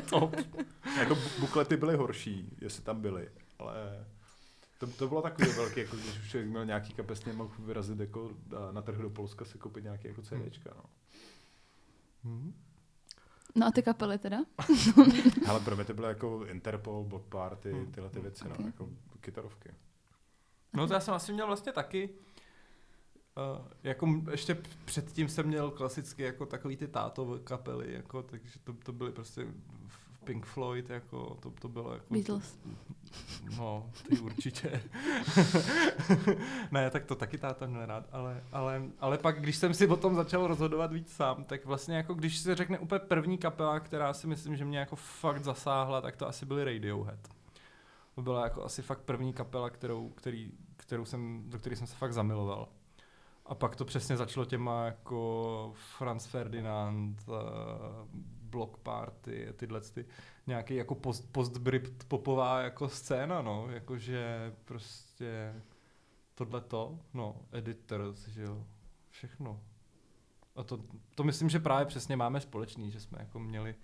Top. 0.10 0.36
Jako 0.98 1.14
bu- 1.14 1.40
buklety 1.40 1.76
byly 1.76 1.96
horší, 1.96 2.56
jestli 2.60 2.82
tam 2.82 3.00
byly, 3.00 3.28
ale 3.58 4.06
to, 4.78 4.86
to 4.86 5.08
bylo 5.08 5.22
takový 5.22 5.48
velký, 5.52 5.80
jako 5.80 5.96
když 5.96 6.18
už 6.18 6.30
člověk 6.30 6.50
měl 6.50 6.64
nějaký 6.66 6.94
kapesně, 6.94 7.32
mohl 7.32 7.50
vyrazit 7.58 8.00
jako 8.00 8.30
na- 8.52 8.72
na 8.72 8.82
trh 8.82 8.96
do 8.98 9.10
Polska 9.10 9.44
si 9.44 9.58
koupit 9.58 9.84
nějaké 9.84 10.08
jako 10.08 10.22
CDčka. 10.22 10.70
No. 10.76 10.82
Mhm. 12.24 12.54
No 13.54 13.66
a 13.66 13.70
ty 13.70 13.82
kapely 13.82 14.18
teda? 14.18 14.36
Ale 15.48 15.60
pro 15.60 15.76
mě 15.76 15.84
to 15.84 15.94
bylo 15.94 16.06
jako 16.08 16.44
Interpol, 16.46 17.04
Block 17.04 17.26
Party, 17.28 17.72
Hmm. 17.72 17.92
tyhle 17.92 18.10
ty 18.10 18.20
věci, 18.20 18.44
no, 18.48 18.54
Ok. 18.58 18.64
jako 18.66 18.88
kytarovky. 19.20 19.74
No 20.72 20.86
to 20.86 20.92
já 20.94 21.00
jsem 21.00 21.14
asi 21.14 21.32
měl 21.32 21.46
vlastně 21.46 21.72
taky. 21.72 22.10
Uh, 23.60 23.66
jako 23.82 24.22
ještě 24.30 24.62
předtím 24.84 25.28
jsem 25.28 25.46
měl 25.46 25.70
klasicky 25.70 26.22
jako 26.22 26.46
takový 26.46 26.76
ty 26.76 26.88
táto 26.88 27.40
kapely, 27.44 27.92
jako, 27.92 28.22
takže 28.22 28.58
to, 28.64 28.72
to 28.72 28.92
byly 28.92 29.12
prostě 29.12 29.44
v- 29.86 30.03
Pink 30.24 30.46
Floyd, 30.46 30.90
jako, 30.90 31.36
to, 31.40 31.50
to 31.50 31.68
bylo 31.68 31.92
jako... 31.92 32.06
Beatles. 32.10 32.58
No, 33.58 33.90
ty 34.08 34.18
určitě. 34.18 34.82
ne, 36.70 36.90
tak 36.90 37.04
to 37.04 37.14
taky 37.14 37.38
táta 37.38 37.66
měl 37.66 37.86
rád, 37.86 38.06
ale, 38.12 38.42
ale, 38.52 38.82
ale 39.00 39.18
pak, 39.18 39.40
když 39.40 39.56
jsem 39.56 39.74
si 39.74 39.88
o 39.88 39.96
tom 39.96 40.14
začal 40.14 40.46
rozhodovat 40.46 40.92
víc 40.92 41.12
sám, 41.12 41.44
tak 41.44 41.66
vlastně 41.66 41.96
jako 41.96 42.14
když 42.14 42.38
se 42.38 42.54
řekne 42.54 42.78
úplně 42.78 42.98
první 42.98 43.38
kapela, 43.38 43.80
která 43.80 44.14
si 44.14 44.26
myslím, 44.26 44.56
že 44.56 44.64
mě 44.64 44.78
jako 44.78 44.96
fakt 44.96 45.44
zasáhla, 45.44 46.00
tak 46.00 46.16
to 46.16 46.28
asi 46.28 46.46
byly 46.46 46.64
Radiohead. 46.64 47.28
To 48.14 48.22
byla 48.22 48.44
jako 48.44 48.64
asi 48.64 48.82
fakt 48.82 49.00
první 49.00 49.32
kapela, 49.32 49.70
kterou, 49.70 50.08
který, 50.08 50.52
kterou 50.76 51.04
jsem, 51.04 51.44
do 51.46 51.58
které 51.58 51.76
jsem 51.76 51.86
se 51.86 51.96
fakt 51.96 52.12
zamiloval. 52.12 52.68
A 53.46 53.54
pak 53.54 53.76
to 53.76 53.84
přesně 53.84 54.16
začalo 54.16 54.46
těma 54.46 54.84
jako 54.84 55.72
Franz 55.98 56.26
Ferdinand, 56.26 57.18
uh, 57.28 57.34
Block 58.54 58.78
Party, 58.78 59.48
tyhle 59.56 59.80
ty 59.80 60.06
nějaký 60.46 60.74
jako 60.74 60.94
post, 60.94 61.32
post 61.32 61.52
popová 62.08 62.60
jako 62.60 62.88
scéna, 62.88 63.42
no, 63.42 63.66
jakože 63.70 64.52
prostě 64.64 65.54
tohle 66.34 66.60
to, 66.60 66.98
no, 67.14 67.36
editors, 67.52 68.28
že 68.28 68.42
jo, 68.42 68.66
všechno. 69.10 69.60
A 70.56 70.62
to, 70.62 70.80
to 71.14 71.24
myslím, 71.24 71.48
že 71.48 71.58
právě 71.58 71.86
přesně 71.86 72.16
máme 72.16 72.40
společný, 72.40 72.90
že 72.90 73.00
jsme 73.00 73.18
jako 73.20 73.38
měli, 73.38 73.74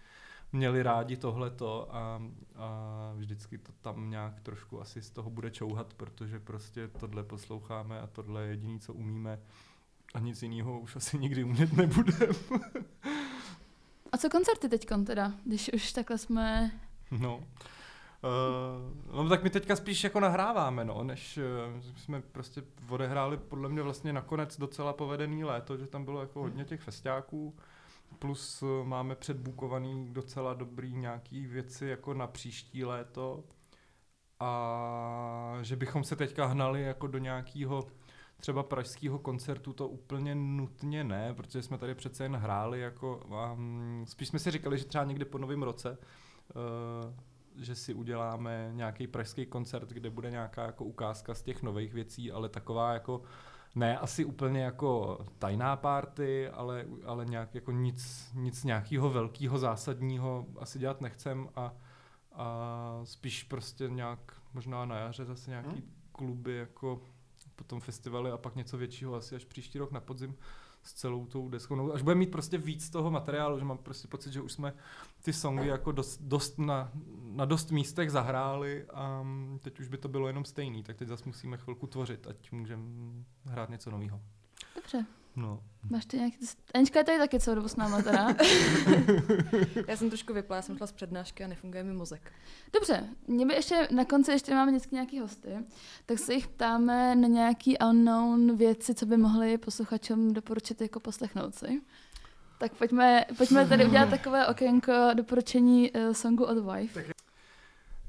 měli 0.53 0.83
rádi 0.83 1.17
tohleto 1.17 1.95
a, 1.95 2.23
a 2.57 3.13
vždycky 3.17 3.59
to 3.59 3.73
tam 3.73 4.11
nějak 4.11 4.41
trošku 4.41 4.81
asi 4.81 5.03
z 5.03 5.11
toho 5.11 5.31
bude 5.31 5.51
čouhat, 5.51 5.95
protože 5.95 6.41
prostě 6.41 6.89
tohle 6.89 7.23
posloucháme 7.23 8.01
a 8.01 8.07
tohle 8.07 8.43
je 8.43 8.49
jediný, 8.49 8.81
co 8.81 8.95
umíme 8.95 9.39
a 10.15 10.19
nic 10.19 10.43
jiného 10.43 10.81
už 10.81 10.97
asi 10.97 11.19
nikdy 11.19 11.45
umět 11.45 11.73
nebudeme. 11.73 12.35
A 14.12 14.16
co 14.16 14.31
koncerty 14.31 14.68
teď 14.68 14.87
teda, 15.07 15.33
když 15.44 15.70
už 15.75 15.92
takhle 15.92 16.18
jsme... 16.18 16.70
No. 17.11 17.37
Uh, 17.37 19.16
no 19.16 19.29
tak 19.29 19.42
my 19.42 19.51
teďka 19.51 19.77
spíš 19.77 20.05
jako 20.05 20.20
nahráváme, 20.20 20.85
no, 20.85 21.05
než 21.05 21.38
uh, 21.38 21.81
jsme 21.96 22.20
prostě 22.20 22.62
odehráli 22.88 23.37
podle 23.37 23.68
mě 23.68 23.83
vlastně 23.83 24.12
nakonec 24.12 24.59
docela 24.59 24.92
povedený 24.92 25.44
léto, 25.44 25.77
že 25.77 25.87
tam 25.87 26.05
bylo 26.05 26.20
jako 26.20 26.40
hodně 26.40 26.64
těch 26.64 26.81
festiáků, 26.81 27.57
plus 28.18 28.62
uh, 28.62 28.85
máme 28.85 29.14
předbukovaný 29.14 30.12
docela 30.12 30.55
dobrý 30.55 30.96
nějaký 30.96 31.46
věci 31.46 31.87
jako 31.87 32.14
na 32.14 32.27
příští 32.27 32.85
léto. 32.85 33.44
A 34.40 35.59
že 35.62 35.77
bychom 35.77 36.05
se 36.05 36.16
teďka 36.16 36.46
hnali 36.46 36.83
jako 36.83 37.07
do 37.07 37.18
nějakého 37.18 37.87
třeba 38.40 38.62
pražského 38.62 39.18
koncertu 39.18 39.72
to 39.72 39.88
úplně 39.88 40.35
nutně 40.35 41.05
ne, 41.05 41.35
protože 41.35 41.62
jsme 41.62 41.79
tady 41.79 41.94
přece 41.94 42.24
jen 42.24 42.37
hráli 42.37 42.81
jako, 42.81 43.22
um, 43.55 44.05
spíš 44.09 44.29
jsme 44.29 44.38
si 44.38 44.50
říkali, 44.50 44.79
že 44.79 44.85
třeba 44.85 45.05
někdy 45.05 45.24
po 45.24 45.38
novém 45.38 45.62
roce 45.62 45.98
uh, 46.55 47.14
že 47.57 47.74
si 47.74 47.94
uděláme 47.94 48.70
nějaký 48.74 49.07
pražský 49.07 49.46
koncert, 49.46 49.88
kde 49.88 50.11
bude 50.11 50.31
nějaká 50.31 50.66
jako 50.66 50.85
ukázka 50.85 51.35
z 51.35 51.42
těch 51.42 51.62
nových 51.62 51.94
věcí, 51.94 52.33
ale 52.33 52.48
taková 52.48 52.92
jako 52.92 53.22
ne 53.74 53.98
asi 53.98 54.24
úplně 54.24 54.62
jako 54.64 55.18
tajná 55.38 55.76
party, 55.76 56.48
ale, 56.48 56.85
ale 57.05 57.26
nějak 57.26 57.55
jako 57.55 57.72
nic, 57.72 58.31
nic 58.35 58.64
nějakého 58.64 59.11
velkého, 59.11 59.59
zásadního 59.59 60.46
asi 60.59 60.79
dělat 60.79 61.00
nechcem 61.00 61.48
a, 61.57 61.72
a 62.33 63.00
spíš 63.05 63.42
prostě 63.42 63.88
nějak 63.88 64.40
možná 64.55 64.85
na 64.85 64.96
jaře 64.96 65.24
zase 65.24 65.50
nějaký 65.50 65.70
Hmm. 65.70 65.92
kluby 66.12 66.57
jako 66.57 67.00
potom 67.61 67.81
festivaly 67.81 68.31
a 68.31 68.37
pak 68.37 68.57
něco 68.57 68.79
většího 68.79 69.14
asi 69.14 69.37
až 69.37 69.44
příští 69.44 69.79
rok 69.79 69.92
na 69.92 70.01
podzim 70.01 70.37
s 70.83 70.92
celou 70.92 71.27
tou 71.27 71.49
deskou. 71.49 71.75
No, 71.75 71.92
až 71.92 72.03
budeme 72.03 72.18
mít 72.18 72.31
prostě 72.31 72.59
víc 72.59 72.90
toho 72.90 73.11
materiálu, 73.11 73.59
že 73.59 73.64
mám 73.64 73.79
prostě 73.79 74.09
pocit, 74.09 74.33
že 74.33 74.40
už 74.40 74.53
jsme 74.53 74.73
ty 75.23 75.33
songy 75.33 75.66
jako 75.66 75.92
dost, 75.92 76.23
dost 76.23 76.59
na, 76.59 76.92
na 77.23 77.44
dost 77.44 77.70
místech 77.70 78.11
zahráli 78.11 78.87
a 78.90 79.23
mm, 79.23 79.59
teď 79.62 79.81
už 79.81 79.88
by 79.88 79.99
to 79.99 80.09
bylo 80.09 80.27
jenom 80.27 80.44
stejný, 80.44 80.83
tak 80.83 80.96
teď 80.96 81.09
zase 81.09 81.25
musíme 81.27 81.57
chvilku 81.57 81.87
tvořit, 81.87 82.27
ať 82.27 82.53
můžeme 82.53 82.85
hrát 83.44 83.70
něco 83.70 83.90
nového. 83.90 84.20
Dobře, 84.75 85.07
No. 85.40 85.62
máš 85.90 86.07
ty 86.07 86.16
nějaký... 86.16 86.37
Anička 86.74 86.98
je 86.98 87.05
tady 87.05 87.18
taky 87.18 87.40
celou 87.40 87.55
dobu 87.55 87.68
s 87.68 87.76
náma 87.76 88.03
teda. 88.03 88.29
Já 89.88 89.96
jsem 89.96 90.09
trošku 90.11 90.35
vypla, 90.35 90.57
já 90.57 90.62
jsem 90.62 90.76
šla 90.76 90.87
z 90.87 90.92
přednášky 90.92 91.44
a 91.44 91.48
nefunguje 91.48 91.85
mi 91.85 91.92
mozek. 91.92 92.33
Dobře, 92.72 93.09
mě 93.26 93.46
by 93.46 93.55
ještě 93.55 93.88
na 93.90 94.05
konci 94.05 94.31
ještě 94.31 94.55
máme 94.55 94.70
vždycky 94.72 94.94
nějaký 94.94 95.20
hosty, 95.20 95.48
tak 96.07 96.18
se 96.18 96.35
jich 96.35 96.48
ptáme 96.48 97.14
na 97.14 97.29
nějaký 97.29 97.79
unknown 97.79 98.57
věci, 98.57 98.94
co 98.94 99.07
by 99.07 99.16
mohli 99.16 99.59
posluchačům 99.59 100.33
doporučit 100.33 100.81
jako 100.81 101.00
poslechnout 101.00 101.55
si. 101.55 101.81
Tak 102.59 102.74
pojďme, 102.74 103.24
pojďme 103.37 103.66
tady 103.66 103.87
udělat 103.87 104.09
takové 104.09 104.46
okénko 104.46 104.92
doporučení 105.14 105.92
uh, 105.92 106.12
songu 106.12 106.44
od 106.44 106.74
Wife. 106.74 107.05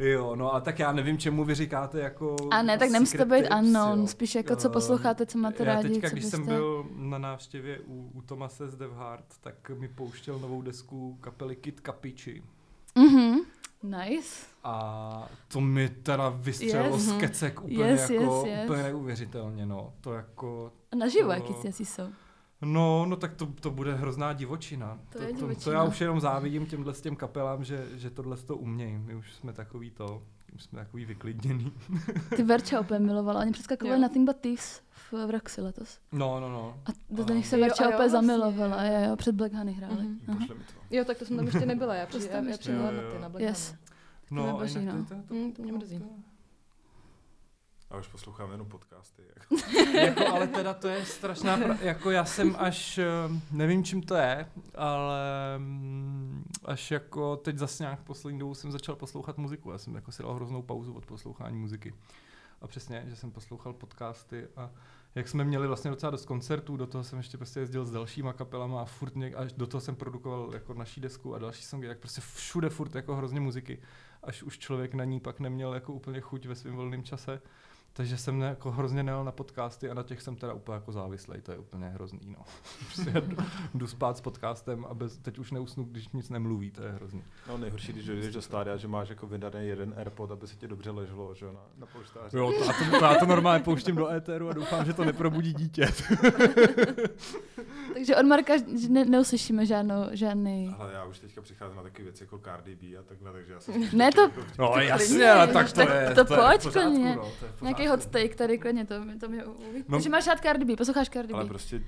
Jo, 0.01 0.35
no 0.35 0.53
a 0.53 0.59
tak 0.59 0.79
já 0.79 0.91
nevím, 0.91 1.17
čemu 1.17 1.43
vy 1.45 1.55
říkáte 1.55 1.99
jako 1.99 2.35
A 2.51 2.61
ne, 2.61 2.77
tak 2.77 2.89
nemusí 2.89 3.17
to 3.17 3.23
secret 3.23 3.41
být 3.41 3.49
unknown, 3.59 3.99
jo. 3.99 4.07
spíš 4.07 4.35
jako 4.35 4.55
co 4.55 4.69
posloucháte, 4.69 5.25
co 5.25 5.37
máte 5.37 5.63
já 5.65 5.73
rádi, 5.75 5.89
teďka, 5.89 6.07
co 6.09 6.13
když 6.13 6.23
byste... 6.23 6.37
jsem 6.37 6.45
byl 6.45 6.85
na 6.95 7.17
návštěvě 7.17 7.79
u, 7.79 8.11
u 8.13 8.21
Tomase 8.21 8.69
z 8.69 8.75
Dev 8.75 8.91
Heart, 8.91 9.25
tak 9.41 9.69
mi 9.69 9.87
pouštěl 9.87 10.39
novou 10.39 10.61
desku 10.61 11.17
kapely 11.21 11.55
Kid 11.55 11.81
Capici. 11.85 12.43
Mhm, 12.95 13.35
nice. 13.83 14.45
A 14.63 15.27
to 15.47 15.61
mi 15.61 15.89
teda 15.89 16.29
vystřelilo 16.29 16.95
Yes. 16.95 17.03
z 17.05 17.13
kecek 17.19 17.61
úplně 17.63 17.83
Yes, 17.85 18.09
jako 18.09 18.43
yes, 18.45 18.55
yes. 18.57 18.63
úplně 18.65 18.83
neuvěřitelně, 18.83 19.65
no. 19.65 19.93
To 20.01 20.13
jako 20.13 20.71
A 20.91 20.95
naživo, 20.95 21.27
To- 21.27 21.33
jaký 21.33 21.53
si 21.71 21.85
jsou. 21.85 22.07
No, 22.61 23.05
no 23.05 23.15
tak 23.15 23.33
to, 23.35 23.45
to 23.45 23.71
bude 23.71 23.93
hrozná 23.95 24.33
divočina. 24.33 24.99
To 25.09 25.17
to, 25.17 25.23
je 25.23 25.33
to, 25.33 25.39
to 25.39 25.47
divočina. 25.47 25.75
já 25.75 25.83
už 25.83 26.01
jenom 26.01 26.19
závidím 26.19 26.65
těmhle 26.65 26.93
s 26.93 27.01
těm 27.01 27.15
kapelám, 27.15 27.63
že, 27.63 27.87
že 27.93 28.09
tohle 28.09 28.37
to 28.37 28.57
umějí. 28.57 28.97
My 28.97 29.15
už 29.15 29.33
jsme 29.33 29.53
takový 29.53 29.91
to, 29.91 30.23
už 30.55 30.63
jsme 30.63 30.79
takový 30.79 31.05
vyklidněný. 31.05 31.71
Ty 32.35 32.43
Verča 32.43 32.79
opět 32.79 32.99
milovala, 32.99 33.39
oni 33.41 33.51
přeskakovali 33.51 33.97
Jo. 33.97 34.01
Nothing 34.01 34.25
But 34.29 34.37
Thieves 34.37 34.81
v, 34.91 35.13
v 35.27 35.29
Roxy 35.29 35.61
letos. 35.61 35.99
No, 36.11 36.39
no, 36.39 36.49
no. 36.49 36.77
A 36.85 36.89
do 37.09 37.33
nich 37.33 37.47
se 37.47 37.57
Verča 37.57 37.83
a 37.83 37.87
jo, 37.87 37.95
opět 37.95 38.11
vlastně. 38.11 38.27
zamilovala, 38.27 38.83
jo, 38.83 39.09
jo, 39.09 39.15
před 39.15 39.35
Black 39.35 39.53
Honey 39.53 39.73
hráli. 39.73 40.03
Mhm. 40.27 40.39
Mi 40.39 40.47
to. 40.47 40.53
Jo, 40.91 41.05
tak 41.05 41.17
to 41.17 41.25
jsem 41.25 41.37
tam 41.37 41.45
ještě 41.45 41.65
nebyla, 41.65 41.95
já, 41.95 42.05
To 42.05 42.17
přijela 42.59 42.91
na 42.91 43.01
ty, 43.01 43.19
na 43.21 43.29
Black 43.29 43.43
Yes. 43.43 43.67
Honey. 43.69 43.81
No, 44.31 44.45
je 44.45 44.51
a 44.51 44.55
boží, 44.55 44.79
jinak 44.79 44.95
no. 44.95 45.05
to- 45.05 45.15
to- 45.27 45.33
Mm, 45.33 45.51
to 45.51 45.61
mě 45.61 45.71
mrzí. 45.73 46.03
A 47.91 47.97
už 47.97 48.07
poslouchám 48.07 48.51
jenom 48.51 48.67
podcasty. 48.67 49.23
Jako. 49.35 49.55
jako, 49.97 50.27
ale 50.27 50.47
teda 50.47 50.73
to 50.73 50.87
je 50.87 51.05
strašná, 51.05 51.57
pra- 51.57 51.77
jako 51.81 52.11
já 52.11 52.25
jsem 52.25 52.55
až, 52.59 52.97
eh, 52.97 53.05
nevím 53.51 53.83
čím 53.83 54.01
to 54.01 54.15
je, 54.15 54.51
ale 54.75 55.19
mm, 55.57 56.43
až 56.65 56.91
jako 56.91 57.37
teď 57.37 57.57
zase 57.57 57.83
nějak 57.83 57.99
poslední 57.99 58.39
dobou 58.39 58.53
jsem 58.53 58.71
začal 58.71 58.95
poslouchat 58.95 59.37
muziku, 59.37 59.71
já 59.71 59.77
jsem 59.77 59.95
jako 59.95 60.11
si 60.11 60.23
dal 60.23 60.33
hroznou 60.33 60.61
pauzu 60.61 60.93
od 60.93 61.05
poslouchání 61.05 61.57
muziky. 61.57 61.93
A 62.61 62.67
přesně, 62.67 63.03
že 63.07 63.15
jsem 63.15 63.31
poslouchal 63.31 63.73
podcasty 63.73 64.47
a 64.55 64.71
jak 65.15 65.27
jsme 65.27 65.43
měli 65.43 65.67
vlastně 65.67 65.91
docela 65.91 66.09
dost 66.09 66.25
koncertů, 66.25 66.77
do 66.77 66.87
toho 66.87 67.03
jsem 67.03 67.17
ještě 67.17 67.37
prostě 67.37 67.59
jezdil 67.59 67.85
s 67.85 67.91
dalšíma 67.91 68.33
kapelama 68.33 68.81
a 68.81 68.85
furt 68.85 69.15
něk, 69.15 69.33
až 69.35 69.53
do 69.53 69.67
toho 69.67 69.81
jsem 69.81 69.95
produkoval 69.95 70.49
jako 70.53 70.73
naší 70.73 71.01
desku 71.01 71.35
a 71.35 71.39
další 71.39 71.63
songy, 71.63 71.87
tak 71.87 71.99
prostě 71.99 72.21
všude 72.21 72.69
furt 72.69 72.95
jako 72.95 73.15
hrozně 73.15 73.39
muziky, 73.39 73.81
až 74.23 74.43
už 74.43 74.57
člověk 74.57 74.93
na 74.93 75.03
ní 75.03 75.19
pak 75.19 75.39
neměl 75.39 75.73
jako 75.73 75.93
úplně 75.93 76.21
chuť 76.21 76.45
ve 76.45 76.55
svém 76.55 76.75
volném 76.75 77.03
čase. 77.03 77.41
Takže 77.93 78.17
jsem 78.17 78.39
ne, 78.39 78.47
jako 78.47 78.71
hrozně 78.71 79.03
nejel 79.03 79.23
na 79.23 79.31
podcasty 79.31 79.89
a 79.89 79.93
na 79.93 80.03
těch 80.03 80.21
jsem 80.21 80.35
teda 80.35 80.53
úplně 80.53 80.73
jako 80.73 80.91
závislej, 80.91 81.41
to 81.41 81.51
je 81.51 81.57
úplně 81.57 81.89
hrozný, 81.89 82.19
no. 82.25 82.45
Prostě 82.85 83.11
jdu, 83.21 83.37
jdu 83.73 83.87
spát 83.87 84.17
s 84.17 84.21
podcastem 84.21 84.85
a 84.89 84.93
bez, 84.93 85.17
teď 85.17 85.39
už 85.39 85.51
neusnu, 85.51 85.83
když 85.83 86.09
nic 86.09 86.29
nemluví, 86.29 86.71
to 86.71 86.83
je 86.83 86.91
hrozný. 86.91 87.23
No 87.47 87.57
nejhorší, 87.57 87.93
když 87.93 88.05
dojdeš 88.05 88.33
do 88.33 88.41
stádia, 88.41 88.77
že 88.77 88.87
máš 88.87 89.09
jako 89.09 89.27
vydaný 89.27 89.67
jeden 89.67 89.93
AirPod, 89.97 90.31
aby 90.31 90.47
se 90.47 90.55
ti 90.55 90.67
dobře 90.67 90.91
leželo, 90.91 91.35
že 91.35 91.45
jo, 91.45 91.53
na, 91.53 91.59
na 91.77 91.85
polštáři. 91.85 92.37
Jo, 92.37 92.51
to, 92.59 92.65
já, 92.65 92.73
to, 92.73 92.99
to, 92.99 93.05
já 93.05 93.15
to 93.15 93.25
normálně 93.25 93.63
pouštím 93.63 93.95
do 93.95 94.09
éteru 94.09 94.49
a 94.49 94.53
doufám, 94.53 94.85
že 94.85 94.93
to 94.93 95.05
neprobudí 95.05 95.53
dítě. 95.53 95.87
Takže 98.01 98.15
od 98.15 98.25
Marka 98.25 98.53
ne, 98.89 99.05
neuslyšíme 99.05 99.65
žádnou, 99.65 99.95
žádný... 100.11 100.75
Ale 100.79 100.93
já 100.93 101.03
už 101.03 101.19
teďka 101.19 101.41
přicházím 101.41 101.77
na 101.77 101.83
takové 101.83 102.03
věci 102.03 102.23
jako 102.23 102.37
Cardi 102.37 102.75
B 102.75 102.97
a 102.97 103.03
takhle, 103.03 103.31
takže 103.31 103.53
já 103.53 103.59
jsem... 103.59 103.83
Ne, 103.93 104.11
to- 104.11 104.31
No 104.59 104.65
jasně, 104.75 104.85
jasně, 104.89 105.31
ale 105.31 105.47
tak 105.47 105.67
to 105.71 105.75
tak 105.75 105.89
je, 106.09 106.15
to 106.15 106.25
to 106.25 106.33
je 106.33 106.39
pojď 106.39 106.73
klidně. 106.73 107.15
no, 107.15 107.31
to 107.39 107.45
je 107.45 107.51
v 107.51 107.61
Nějaký 107.61 107.87
hot 107.87 108.05
take 108.05 108.35
tady 108.35 108.57
klidně, 108.57 108.85
to, 108.85 109.05
mi- 109.05 109.17
to 109.17 109.27
mě 109.29 109.45
uví. 109.45 109.83
No. 109.87 109.97
Takže 109.97 110.09
máš 110.09 110.27
rád 110.27 110.39
Cardi 110.41 110.65
B, 110.65 110.75
posloucháš 110.75 111.09
Cardi 111.09 111.33
Ale 111.33 111.43
B. 111.43 111.49
prostě, 111.49 111.81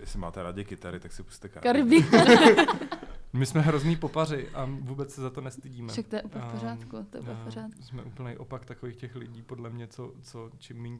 jestli 0.00 0.18
máte 0.18 0.42
rádi 0.42 0.64
kytary, 0.64 1.00
tak 1.00 1.12
si 1.12 1.22
puste 1.22 1.48
Cardi 1.48 2.00
B. 2.00 2.06
My 3.34 3.46
jsme 3.46 3.60
hrozný 3.60 3.96
popaři 3.96 4.48
a 4.54 4.68
vůbec 4.80 5.14
se 5.14 5.20
za 5.20 5.30
to 5.30 5.40
nestydíme. 5.40 5.92
Však 5.92 6.06
to 6.06 6.16
je 6.16 6.22
úplně 6.22 6.44
v 6.44 6.52
pořádku, 6.52 7.06
to 7.10 7.16
je 7.16 7.20
úplně 7.20 7.36
v 7.36 7.44
pořádku. 7.44 7.82
Jsme 7.82 8.02
úplný 8.02 8.36
opak 8.36 8.64
takových 8.64 8.96
těch 8.96 9.16
lidí, 9.16 9.42
podle 9.42 9.70
mě, 9.70 9.86
co, 9.86 10.12
co 10.22 10.50
čím, 10.58 10.82
míň, 10.82 10.98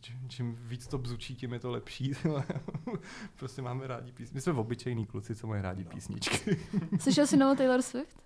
čím, 0.00 0.16
čím 0.28 0.58
víc 0.60 0.86
to 0.86 0.98
bzučí, 0.98 1.34
tím 1.34 1.52
je 1.52 1.60
to 1.60 1.70
lepší. 1.70 2.12
prostě 3.36 3.62
máme 3.62 3.86
rádi 3.86 4.12
písničky. 4.12 4.34
My 4.34 4.40
jsme 4.40 4.52
obyčejní 4.52 5.06
kluci, 5.06 5.34
co 5.34 5.46
mají 5.46 5.62
rádi 5.62 5.84
písničky. 5.84 6.58
Slyšel 6.98 7.26
jsi 7.26 7.36
novou 7.36 7.56
Taylor 7.56 7.82
Swift? 7.82 8.22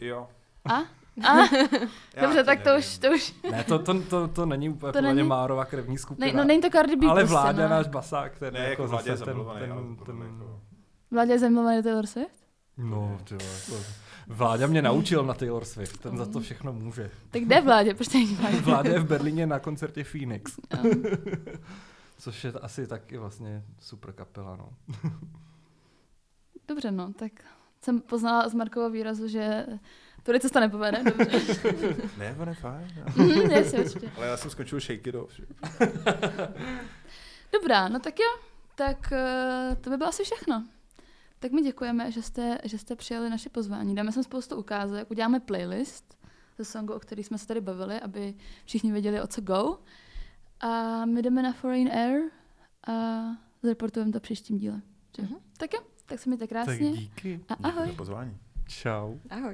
Jo. 0.00 0.28
A? 0.64 0.74
A? 0.74 0.84
Já 2.16 2.22
Dobře, 2.22 2.44
tak 2.44 2.62
to 2.62 2.70
už, 2.78 2.98
to 2.98 3.08
už. 3.14 3.34
ne, 3.50 3.64
to, 3.64 3.78
to, 3.78 4.02
to, 4.02 4.28
to 4.28 4.46
není 4.46 4.68
úplně 4.68 4.92
To 4.92 5.00
není- 5.00 5.22
Márova 5.22 5.64
krevní 5.64 5.98
skupina. 5.98 6.26
Ne, 6.26 6.32
no 6.32 6.44
není 6.44 6.62
to 6.62 6.70
Cardi 6.70 6.96
B 6.96 7.06
ale 7.06 7.20
prostě, 7.20 7.32
Vláďa, 7.32 7.62
no. 7.62 7.68
náš 7.68 7.88
basák, 7.88 8.38
ten 8.38 8.54
Ne, 8.54 8.60
jako, 8.60 8.82
jako 8.82 8.88
zase 8.88 9.24
ten, 9.24 9.36
ten, 9.58 9.96
ten, 10.06 10.16
mě 10.16 10.24
jako... 10.24 10.60
Vládě 11.10 11.32
je 11.32 11.38
zamilovaný 11.38 11.82
Taylor 11.82 12.06
Swift? 12.06 12.45
No, 12.78 13.18
ty 13.24 13.34
jako, 13.34 13.84
Vláďa 14.26 14.66
mě 14.66 14.82
naučil 14.82 15.24
na 15.24 15.34
Taylor 15.34 15.64
Swift, 15.64 16.00
ten 16.00 16.16
za 16.18 16.26
to 16.26 16.40
všechno 16.40 16.72
může. 16.72 17.10
Tak 17.30 17.42
kde 17.42 17.60
Vládě? 17.60 17.94
Proč 17.94 18.08
není 18.08 18.38
Vládě? 18.62 18.90
Je 18.92 19.00
v 19.00 19.06
Berlíně 19.06 19.46
na 19.46 19.58
koncertě 19.58 20.04
Phoenix, 20.04 20.52
No. 20.74 20.90
což 22.18 22.44
je 22.44 22.52
asi 22.52 22.86
taky 22.86 23.18
vlastně 23.18 23.62
super 23.80 24.12
kapela, 24.12 24.56
no. 24.56 24.68
Dobře, 26.68 26.90
no, 26.90 27.12
tak 27.12 27.32
jsem 27.82 28.00
poznala 28.00 28.48
z 28.48 28.54
Markova 28.54 28.88
výrazu, 28.88 29.28
že 29.28 29.66
tudy 30.22 30.40
cesta 30.40 30.60
nepovede, 30.60 31.02
dobře. 31.04 31.40
Ne, 32.18 32.36
on 32.38 32.48
je 32.48 32.54
fajn. 32.54 32.92
já. 32.96 33.04
Mhm, 33.24 33.50
Jasně, 33.50 33.78
určitě. 33.78 34.10
Ale 34.16 34.26
já 34.26 34.36
jsem 34.36 34.50
skončil 34.50 34.80
Shake 34.80 35.06
It 35.10 35.14
Off. 35.14 35.40
Dobrá, 37.52 37.88
no 37.88 37.98
tak 38.00 38.18
jo, 38.18 38.42
tak 38.74 39.12
eh, 39.12 39.76
to 39.80 39.90
by 39.90 39.96
bylo 39.96 40.08
asi 40.08 40.24
všechno. 40.24 40.64
Tak 41.38 41.52
my 41.52 41.62
děkujeme, 41.62 42.10
že 42.12 42.22
jste, 42.22 42.58
že 42.64 42.78
jste 42.78 42.96
přijali 42.96 43.30
naše 43.30 43.48
pozvání. 43.48 43.94
Dáme 43.94 44.12
sem 44.12 44.22
spoustu 44.22 44.56
ukázek, 44.56 45.10
uděláme 45.10 45.40
playlist 45.40 46.16
ze 46.58 46.64
songu, 46.64 46.92
o 46.94 46.98
který 47.00 47.24
jsme 47.24 47.38
se 47.38 47.46
tady 47.46 47.60
bavili, 47.60 48.00
aby 48.00 48.34
všichni 48.64 48.92
věděli, 48.92 49.22
o 49.22 49.26
co 49.26 49.40
go. 49.40 49.78
A 50.60 51.04
my 51.04 51.22
jdeme 51.22 51.42
na 51.42 51.52
Foreign 51.52 51.88
Air 51.92 52.20
a 52.88 53.22
zreportujeme 53.62 54.12
to 54.12 54.18
v 54.18 54.22
příštím 54.22 54.58
díle. 54.58 54.80
Mhm. 55.18 55.34
Tak 55.58 55.72
jo, 55.74 55.80
tak 56.06 56.18
se 56.20 56.30
mějte 56.30 56.46
Tak 56.46 56.48
krásně 56.48 56.92
díky. 56.92 57.40
a 57.48 57.54
Díky 57.54 57.64
ahoj. 57.64 57.86
za 57.88 57.92
pozvání. 57.92 58.36
Čau. 58.68 59.14
Ahoj. 59.30 59.42